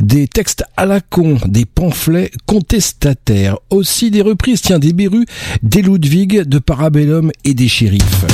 des 0.00 0.26
textes 0.26 0.64
à 0.78 0.86
la 0.86 1.02
con, 1.02 1.36
des 1.46 1.66
pamphlets 1.66 2.30
contestataires, 2.46 3.58
aussi 3.68 4.10
des 4.10 4.22
reprises, 4.22 4.62
tiens, 4.62 4.78
des 4.78 4.94
Berus, 4.94 5.26
des 5.62 5.82
Ludwig, 5.82 6.48
de 6.48 6.58
Parabellum 6.58 7.32
et 7.44 7.52
des 7.52 7.68
shérifs. 7.68 8.24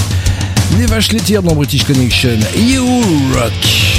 Les 0.79 0.87
vaches 0.87 1.11
laitières 1.11 1.43
dans 1.43 1.55
British 1.55 1.85
Connection. 1.85 2.39
You 2.57 2.85
rock. 3.35 3.96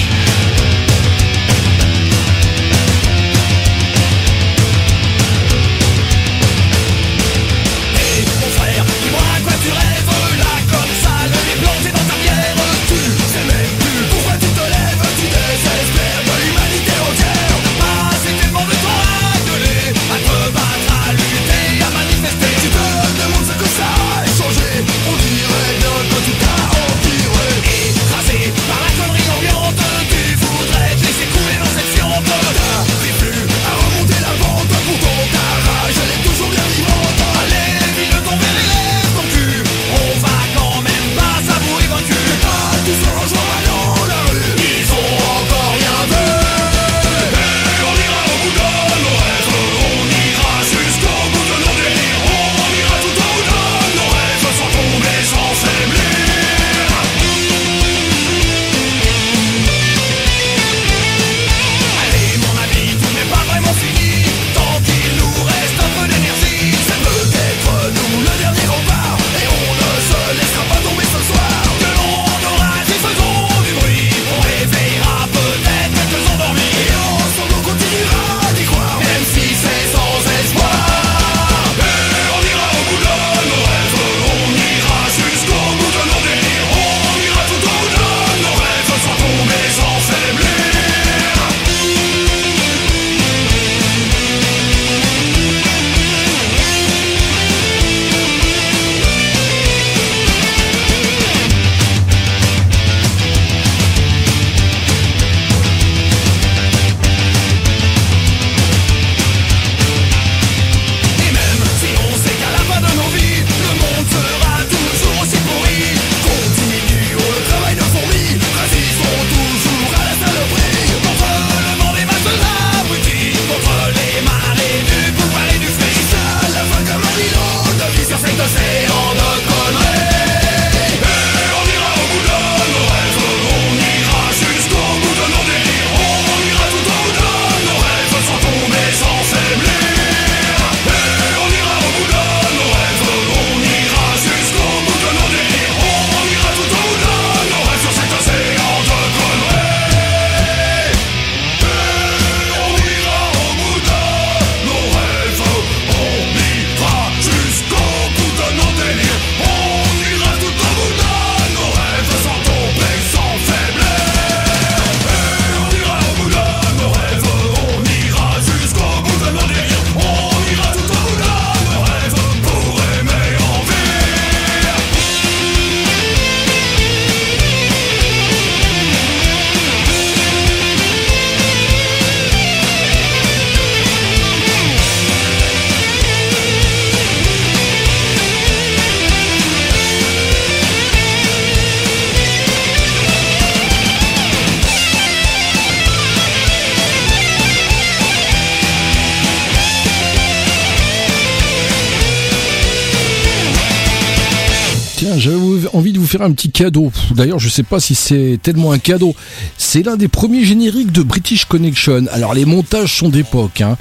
Faire 206.08 206.22
un 206.24 206.32
petit 206.32 206.50
cadeau. 206.50 206.92
D'ailleurs, 207.12 207.40
je 207.40 207.50
sais 207.50 207.64
pas 207.64 207.80
si 207.80 207.94
c'est 207.96 208.40
tellement 208.42 208.72
un 208.72 208.80
cadeau. 208.80 209.16
C'est 209.58 209.84
l'un 209.84 209.96
des 209.98 210.08
premiers 210.08 210.44
génériques 210.46 210.92
de 210.92 211.04
British 211.04 211.46
Connection. 211.46 212.06
Alors, 212.12 212.34
les 212.34 212.46
montages 212.46 212.98
sont 212.98 213.10
d'époque. 213.10 213.62
hein. 213.62 213.78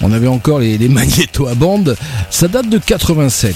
On 0.00 0.12
avait 0.12 0.26
encore 0.28 0.58
les, 0.60 0.78
magnétos 0.88 1.46
à 1.46 1.54
bande. 1.54 1.96
Ça 2.30 2.48
date 2.48 2.68
de 2.68 2.78
87. 2.78 3.54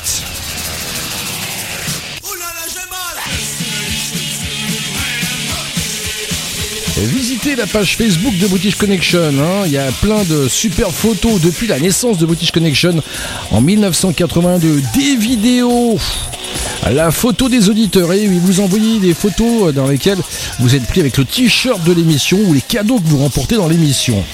Visitez 7.00 7.54
la 7.54 7.66
page 7.66 7.96
Facebook 7.96 8.36
de 8.38 8.46
British 8.48 8.74
Connection. 8.74 9.20
hein. 9.38 9.62
Il 9.66 9.72
y 9.72 9.78
a 9.78 9.90
plein 10.02 10.24
de 10.24 10.48
super 10.48 10.90
photos 10.90 11.40
depuis 11.40 11.68
la 11.68 11.78
naissance 11.78 12.18
de 12.18 12.26
British 12.26 12.50
Connection 12.50 13.00
en 13.52 13.60
1982. 13.60 14.82
Des 14.96 15.14
vidéos. 15.16 15.96
La 16.86 17.10
photo 17.10 17.48
des 17.48 17.68
auditeurs. 17.68 18.12
Et 18.12 18.26
oui, 18.28 18.40
vous 18.42 18.60
envoyez 18.60 18.98
des 18.98 19.14
photos 19.14 19.74
dans 19.74 19.86
lesquelles 19.86 20.18
vous 20.58 20.74
êtes 20.74 20.86
pris 20.86 21.00
avec 21.00 21.16
le 21.16 21.24
t-shirt 21.24 21.82
de 21.84 21.92
l'émission 21.92 22.38
ou 22.46 22.54
les 22.54 22.60
cadeaux 22.60 22.98
que 22.98 23.06
vous 23.06 23.18
remportez 23.18 23.56
dans 23.56 23.68
l'émission. 23.68 24.24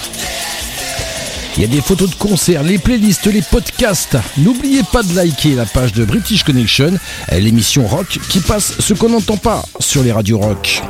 Il 1.56 1.62
y 1.62 1.64
a 1.64 1.68
des 1.68 1.80
photos 1.80 2.10
de 2.10 2.14
concerts, 2.16 2.64
les 2.64 2.78
playlists, 2.78 3.26
les 3.26 3.42
podcasts. 3.42 4.16
N'oubliez 4.38 4.82
pas 4.92 5.02
de 5.04 5.14
liker 5.14 5.54
la 5.54 5.66
page 5.66 5.92
de 5.92 6.04
British 6.04 6.42
Connection, 6.42 6.94
l'émission 7.30 7.86
rock 7.86 8.18
qui 8.28 8.40
passe 8.40 8.74
ce 8.80 8.92
qu'on 8.94 9.10
n'entend 9.10 9.36
pas 9.36 9.64
sur 9.78 10.02
les 10.02 10.10
radios 10.10 10.38
rock. 10.38 10.82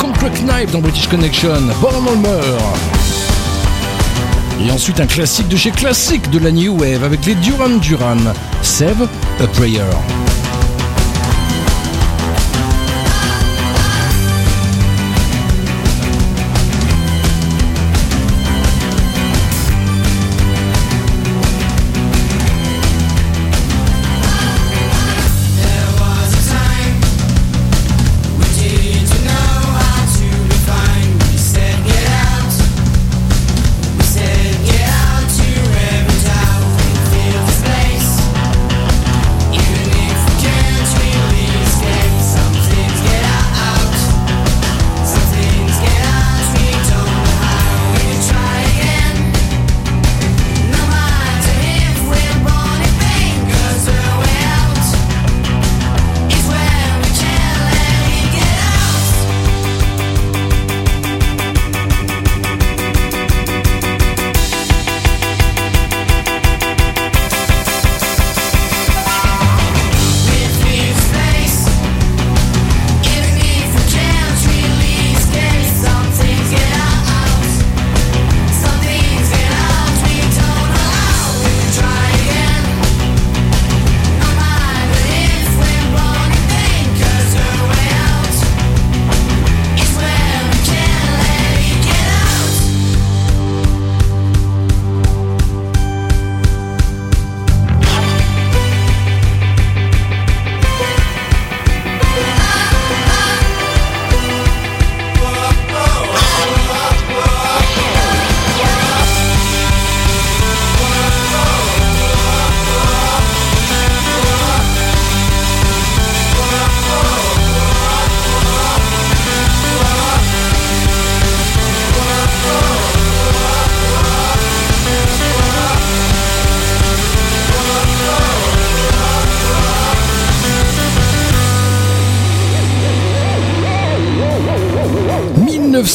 Concrete 0.00 0.42
Knife 0.42 0.72
dans 0.72 0.80
British 0.80 1.06
Connection, 1.06 1.60
Born 1.80 2.04
on 2.08 2.16
Mur. 2.16 2.89
Et 4.62 4.70
ensuite 4.70 5.00
un 5.00 5.06
classique 5.06 5.48
de 5.48 5.56
chez 5.56 5.70
classique 5.70 6.28
de 6.30 6.38
la 6.38 6.50
New 6.50 6.78
Wave 6.78 7.02
avec 7.02 7.24
les 7.24 7.34
Duran 7.36 7.78
Duran, 7.78 8.18
Save 8.62 9.08
a 9.40 9.46
Prayer.« 9.46 9.80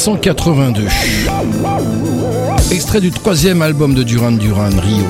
1982. 0.05 0.87
Extrait 2.71 3.01
du 3.01 3.09
troisième 3.09 3.63
album 3.63 3.95
de 3.95 4.03
Duran 4.03 4.33
Duran, 4.33 4.69
Rio. 4.69 5.03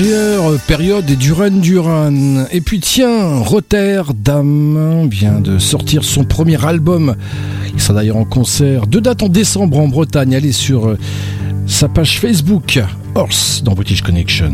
Euh, 0.00 0.56
période 0.68 1.04
des 1.06 1.16
Duran 1.16 1.50
Duran. 1.50 2.46
Et 2.52 2.60
puis 2.60 2.78
tiens, 2.78 3.38
Rotterdam 3.38 5.08
vient 5.08 5.40
de 5.40 5.58
sortir 5.58 6.04
son 6.04 6.22
premier 6.24 6.64
album. 6.64 7.16
Il 7.74 7.80
sera 7.80 7.94
d'ailleurs 7.94 8.16
en 8.16 8.24
concert 8.24 8.86
de 8.86 9.00
date 9.00 9.24
en 9.24 9.28
décembre 9.28 9.78
en 9.78 9.88
Bretagne. 9.88 10.36
Allez 10.36 10.52
sur 10.52 10.88
euh, 10.88 10.98
sa 11.66 11.88
page 11.88 12.20
Facebook, 12.20 12.80
Horse 13.16 13.62
dans 13.64 13.72
British 13.72 14.02
Connection. 14.02 14.52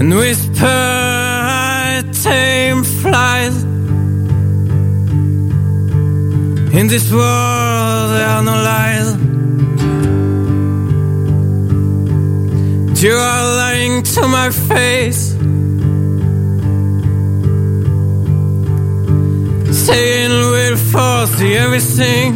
and 0.00 0.14
whisper 0.14 1.08
tame 2.22 2.84
flies. 2.84 3.64
In 6.78 6.86
this 6.86 7.10
world 7.12 8.10
there 8.12 8.28
are 8.34 8.42
no 8.50 8.56
lies. 8.70 9.08
You 13.02 13.14
are 13.14 13.44
lying 13.62 14.02
to 14.14 14.22
my 14.28 14.50
face, 14.50 15.22
saying 19.86 20.30
we'll 20.52 20.76
foresee 20.92 21.54
everything. 21.56 22.30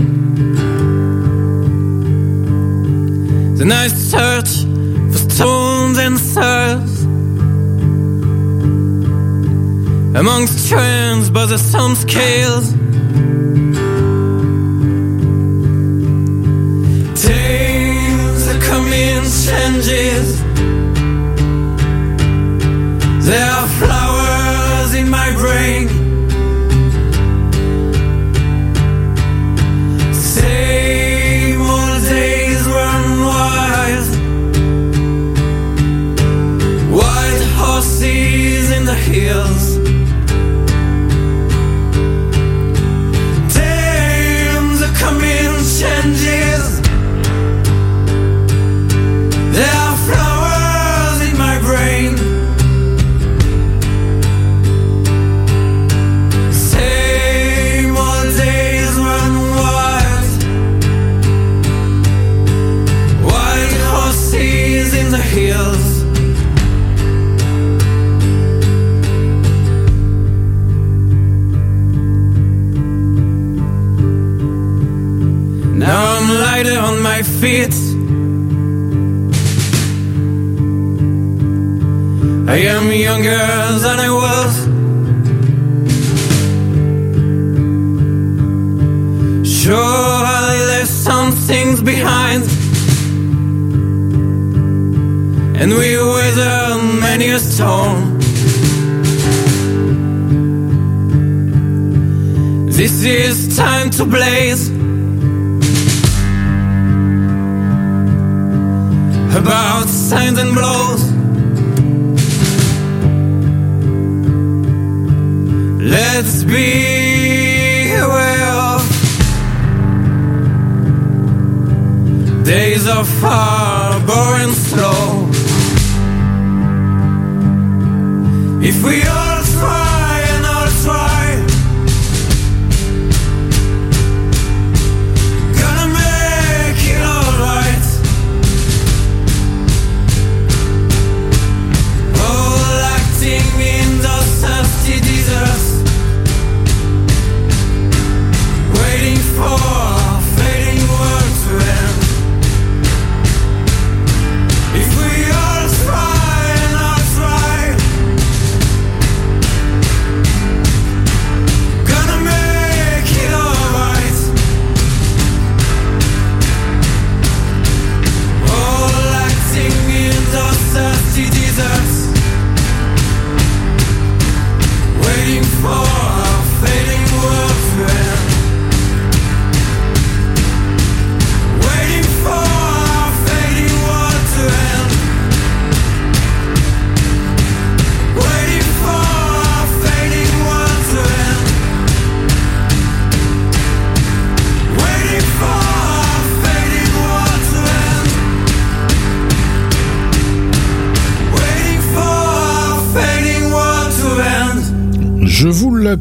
Then 3.57 3.71
I 3.73 3.89
search 3.89 4.53
for 5.13 5.19
stones 5.31 5.99
and 5.99 6.19
swords. 6.19 6.92
amongst 10.15 10.69
trends 10.69 11.31
but 11.31 11.47
there's 11.47 11.61
some 11.61 11.95
scales. 11.95 12.82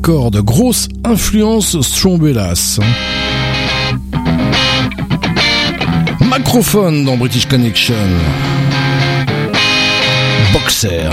cordes. 0.02 0.42
Grosse 0.42 0.88
influence 1.06 1.80
Strombelas. 1.82 2.80
Macrophone 6.28 7.06
dans 7.06 7.18
British 7.18 7.46
Connection. 7.46 7.96
Boxer. 10.54 11.10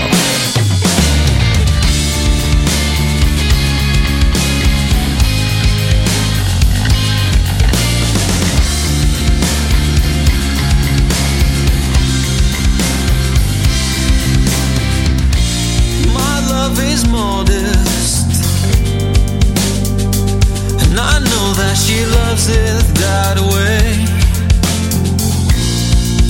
Joseph 22.39 22.87
that 22.95 23.35
way? 23.51 23.99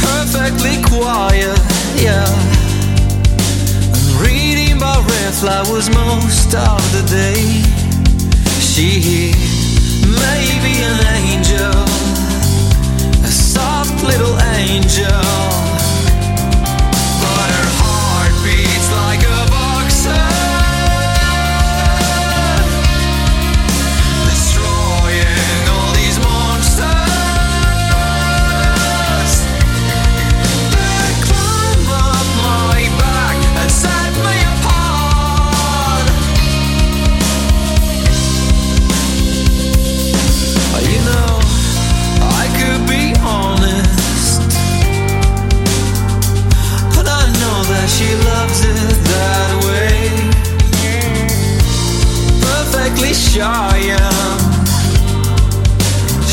Perfectly 0.02 0.82
quiet, 0.82 1.60
yeah. 2.02 2.26
And 3.94 4.10
reading 4.20 4.80
by 4.80 4.98
red 5.06 5.34
flowers 5.36 5.88
most 5.92 6.56
of 6.56 6.82
the 6.94 7.06
day. 7.14 7.62
She 8.58 9.34
may 10.18 10.50
be 10.66 10.82
an 10.82 11.00
angel, 11.22 11.78
a 13.24 13.30
soft 13.30 14.04
little 14.04 14.36
angel. 14.58 15.69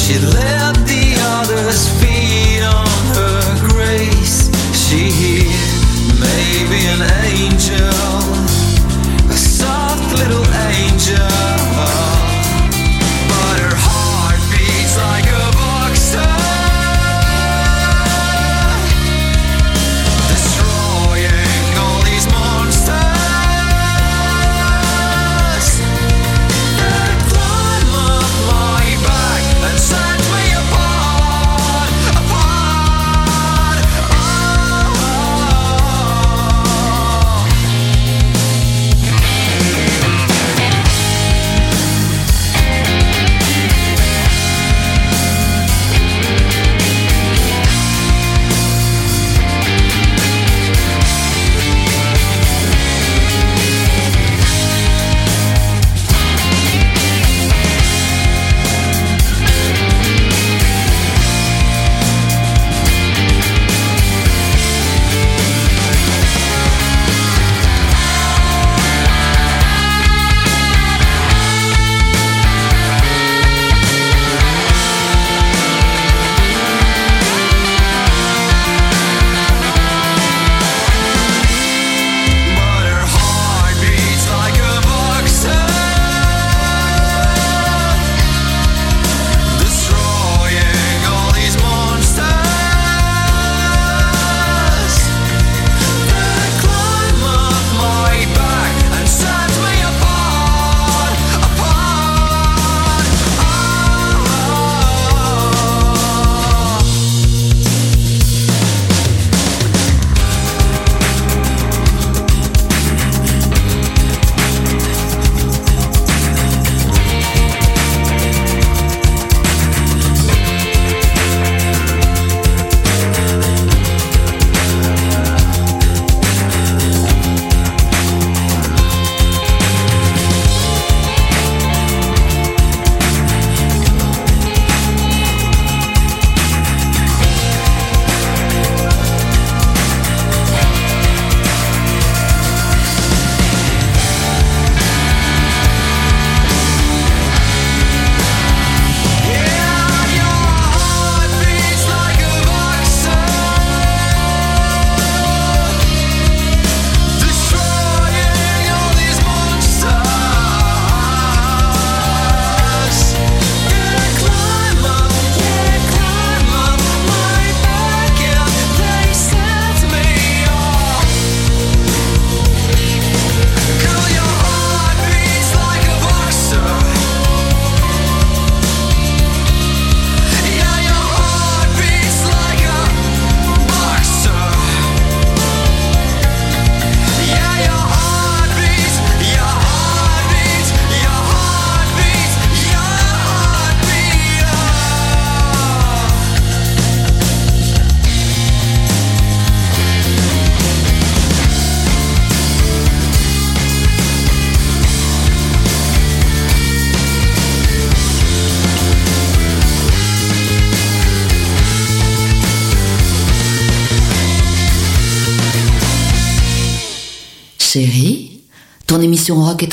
she 0.07 0.21
left 0.21 0.46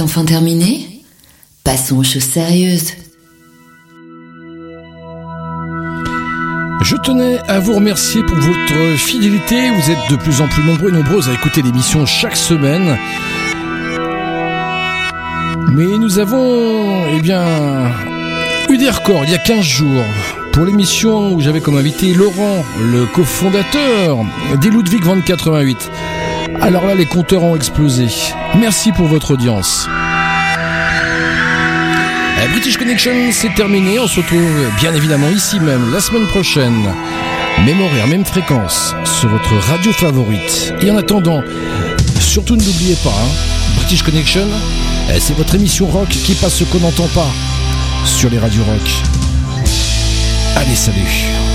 enfin 0.04 0.26
terminée 0.26 1.02
Passons 1.64 1.98
aux 1.98 2.04
choses 2.04 2.24
sérieuses. 2.24 2.92
Je 6.82 6.96
tenais 6.98 7.38
à 7.48 7.60
vous 7.60 7.74
remercier 7.76 8.22
pour 8.24 8.36
votre 8.36 8.98
fidélité. 8.98 9.70
Vous 9.70 9.90
êtes 9.90 10.12
de 10.12 10.18
plus 10.18 10.42
en 10.42 10.50
plus 10.50 10.62
nombreux 10.64 10.90
et 10.90 10.92
nombreuses 10.92 11.30
à 11.30 11.34
écouter 11.34 11.62
l'émission 11.62 12.06
chaque 12.06 12.36
semaine. 12.36 12.98
Mais 15.72 15.98
nous 15.98 16.20
avons, 16.20 17.06
eh 17.16 17.22
bien, 17.22 17.46
eu 18.70 18.78
des 18.78 18.90
records 18.90 19.24
il 19.24 19.32
y 19.32 19.36
a 19.36 19.40
15 19.40 19.62
jours. 19.62 20.04
pour 20.52 20.66
l'émission 20.66 21.34
où 21.34 21.40
j'avais 21.40 21.62
comme 21.62 21.78
invité 21.78 22.14
Laurent, 22.14 22.64
le 22.80 23.06
cofondateur 23.06 24.20
des 24.62 24.70
Ludwig 24.70 25.02
2088. 25.02 25.90
Alors 26.62 26.86
là, 26.86 26.96
les 26.96 27.06
compteurs 27.06 27.44
ont 27.44 27.56
explosé. 27.56 28.08
Merci 28.60 28.92
pour 28.92 29.08
votre 29.08 29.32
audience. 29.32 29.88
Euh, 32.38 32.48
British 32.52 32.78
Connection, 32.78 33.12
c'est 33.32 33.54
terminé. 33.54 34.00
On 34.00 34.08
se 34.08 34.20
retrouve 34.20 34.70
bien 34.80 34.94
évidemment 34.94 35.30
ici 35.30 35.60
même 35.60 35.92
la 35.92 36.00
semaine 36.00 36.28
prochaine. 36.28 36.94
Même 37.66 37.82
horaire, 37.82 38.08
même 38.08 38.26
fréquence 38.26 38.96
sur 39.06 39.30
votre 39.30 39.54
radio 39.68 39.92
favorite. 39.92 40.74
Et 40.82 40.90
en 40.90 40.98
attendant, 40.98 41.44
surtout 42.20 42.56
n'oubliez 42.56 42.96
pas, 43.04 43.10
hein, 43.10 43.30
British 43.78 44.02
Connection, 44.04 44.48
euh, 45.10 45.18
c'est 45.20 45.36
votre 45.38 45.56
émission 45.56 45.86
rock 45.88 46.10
qui 46.10 46.34
passe 46.34 46.56
ce 46.56 46.64
qu'on 46.64 46.80
n'entend 46.80 47.08
pas 47.14 47.30
sur 48.06 48.30
les 48.30 48.40
radios 48.40 48.64
rock. 48.64 48.90
Allez, 50.56 50.76
salut. 50.76 51.53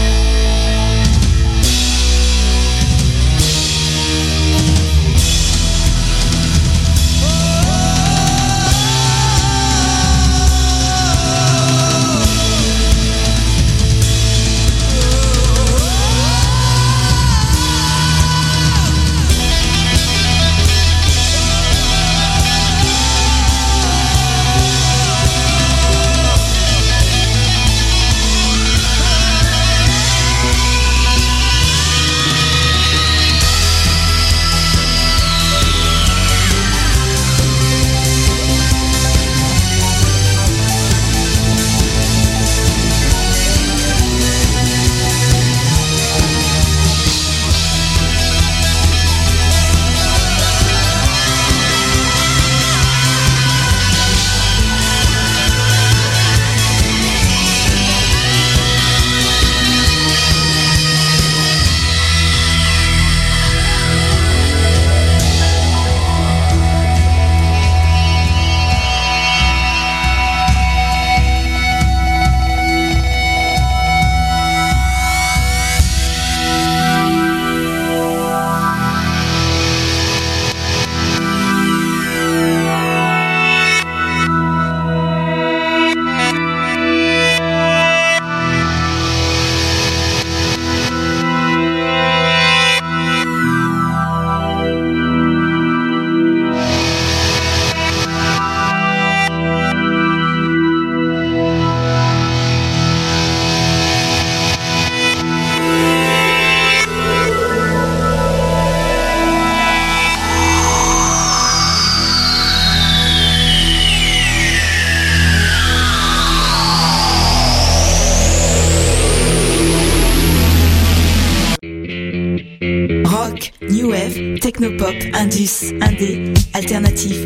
Rock, 123.48 123.70
new 123.70 123.90
wave, 123.90 124.40
technopop, 124.40 124.94
indus, 125.14 125.72
indé, 125.80 126.34
alternatif, 126.54 127.16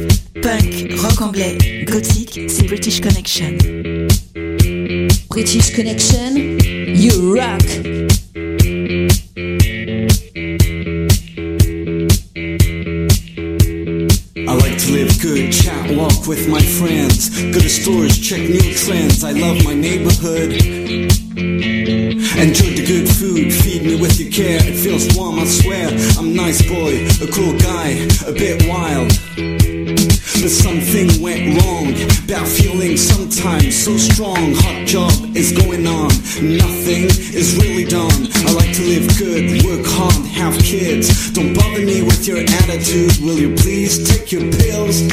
punk, 0.42 1.00
rock 1.00 1.20
anglais, 1.20 1.84
gothique, 1.86 2.40
c'est 2.48 2.66
British 2.66 3.00
Connection. 3.00 3.56
British 5.28 5.72
Connection, 5.74 6.58
you 6.94 7.34
rock. 7.34 7.62
I 14.36 14.54
like 14.54 14.78
to 14.78 14.92
live 14.92 15.20
good, 15.20 15.52
chat, 15.52 15.96
walk 15.96 16.26
with 16.26 16.48
my 16.48 16.60
friends. 16.60 17.30
Go 17.52 17.60
to 17.60 17.68
stores, 17.68 18.18
check 18.18 18.40
new 18.40 18.74
trends. 18.74 19.24
I 19.24 19.32
love 19.32 19.64
my 19.64 19.74
neighborhood. 19.74 21.21
Food, 23.22 23.52
feed 23.52 23.84
me 23.84 23.94
with 23.94 24.18
your 24.18 24.32
care. 24.32 24.58
It 24.66 24.74
feels 24.74 25.06
warm, 25.16 25.38
I 25.38 25.44
swear. 25.44 25.86
I'm 26.18 26.34
nice 26.34 26.60
boy, 26.66 27.06
a 27.22 27.30
cool 27.30 27.56
guy, 27.56 27.90
a 28.26 28.32
bit 28.32 28.66
wild. 28.66 29.14
But 30.42 30.50
something 30.50 31.22
went 31.22 31.62
wrong. 31.62 31.94
Bad 32.26 32.48
feeling 32.48 32.96
sometimes 32.96 33.78
so 33.78 33.96
strong. 33.96 34.54
Hot 34.66 34.88
job 34.88 35.36
is 35.36 35.52
going 35.52 35.86
on. 35.86 36.10
Nothing 36.42 37.06
is 37.30 37.54
really 37.62 37.84
done. 37.84 38.26
I 38.42 38.50
like 38.58 38.74
to 38.74 38.82
live 38.90 39.06
good, 39.16 39.62
work 39.70 39.86
hard, 39.86 40.26
have 40.34 40.58
kids. 40.58 41.30
Don't 41.30 41.54
bother 41.54 41.86
me 41.86 42.02
with 42.02 42.26
your 42.26 42.38
attitude. 42.38 43.22
Will 43.22 43.38
you 43.38 43.54
please 43.54 44.02
take 44.10 44.32
your 44.32 44.50
pills? 44.50 45.06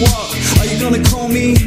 Are 0.00 0.64
you 0.64 0.78
gonna 0.78 1.02
call 1.02 1.26
me? 1.28 1.57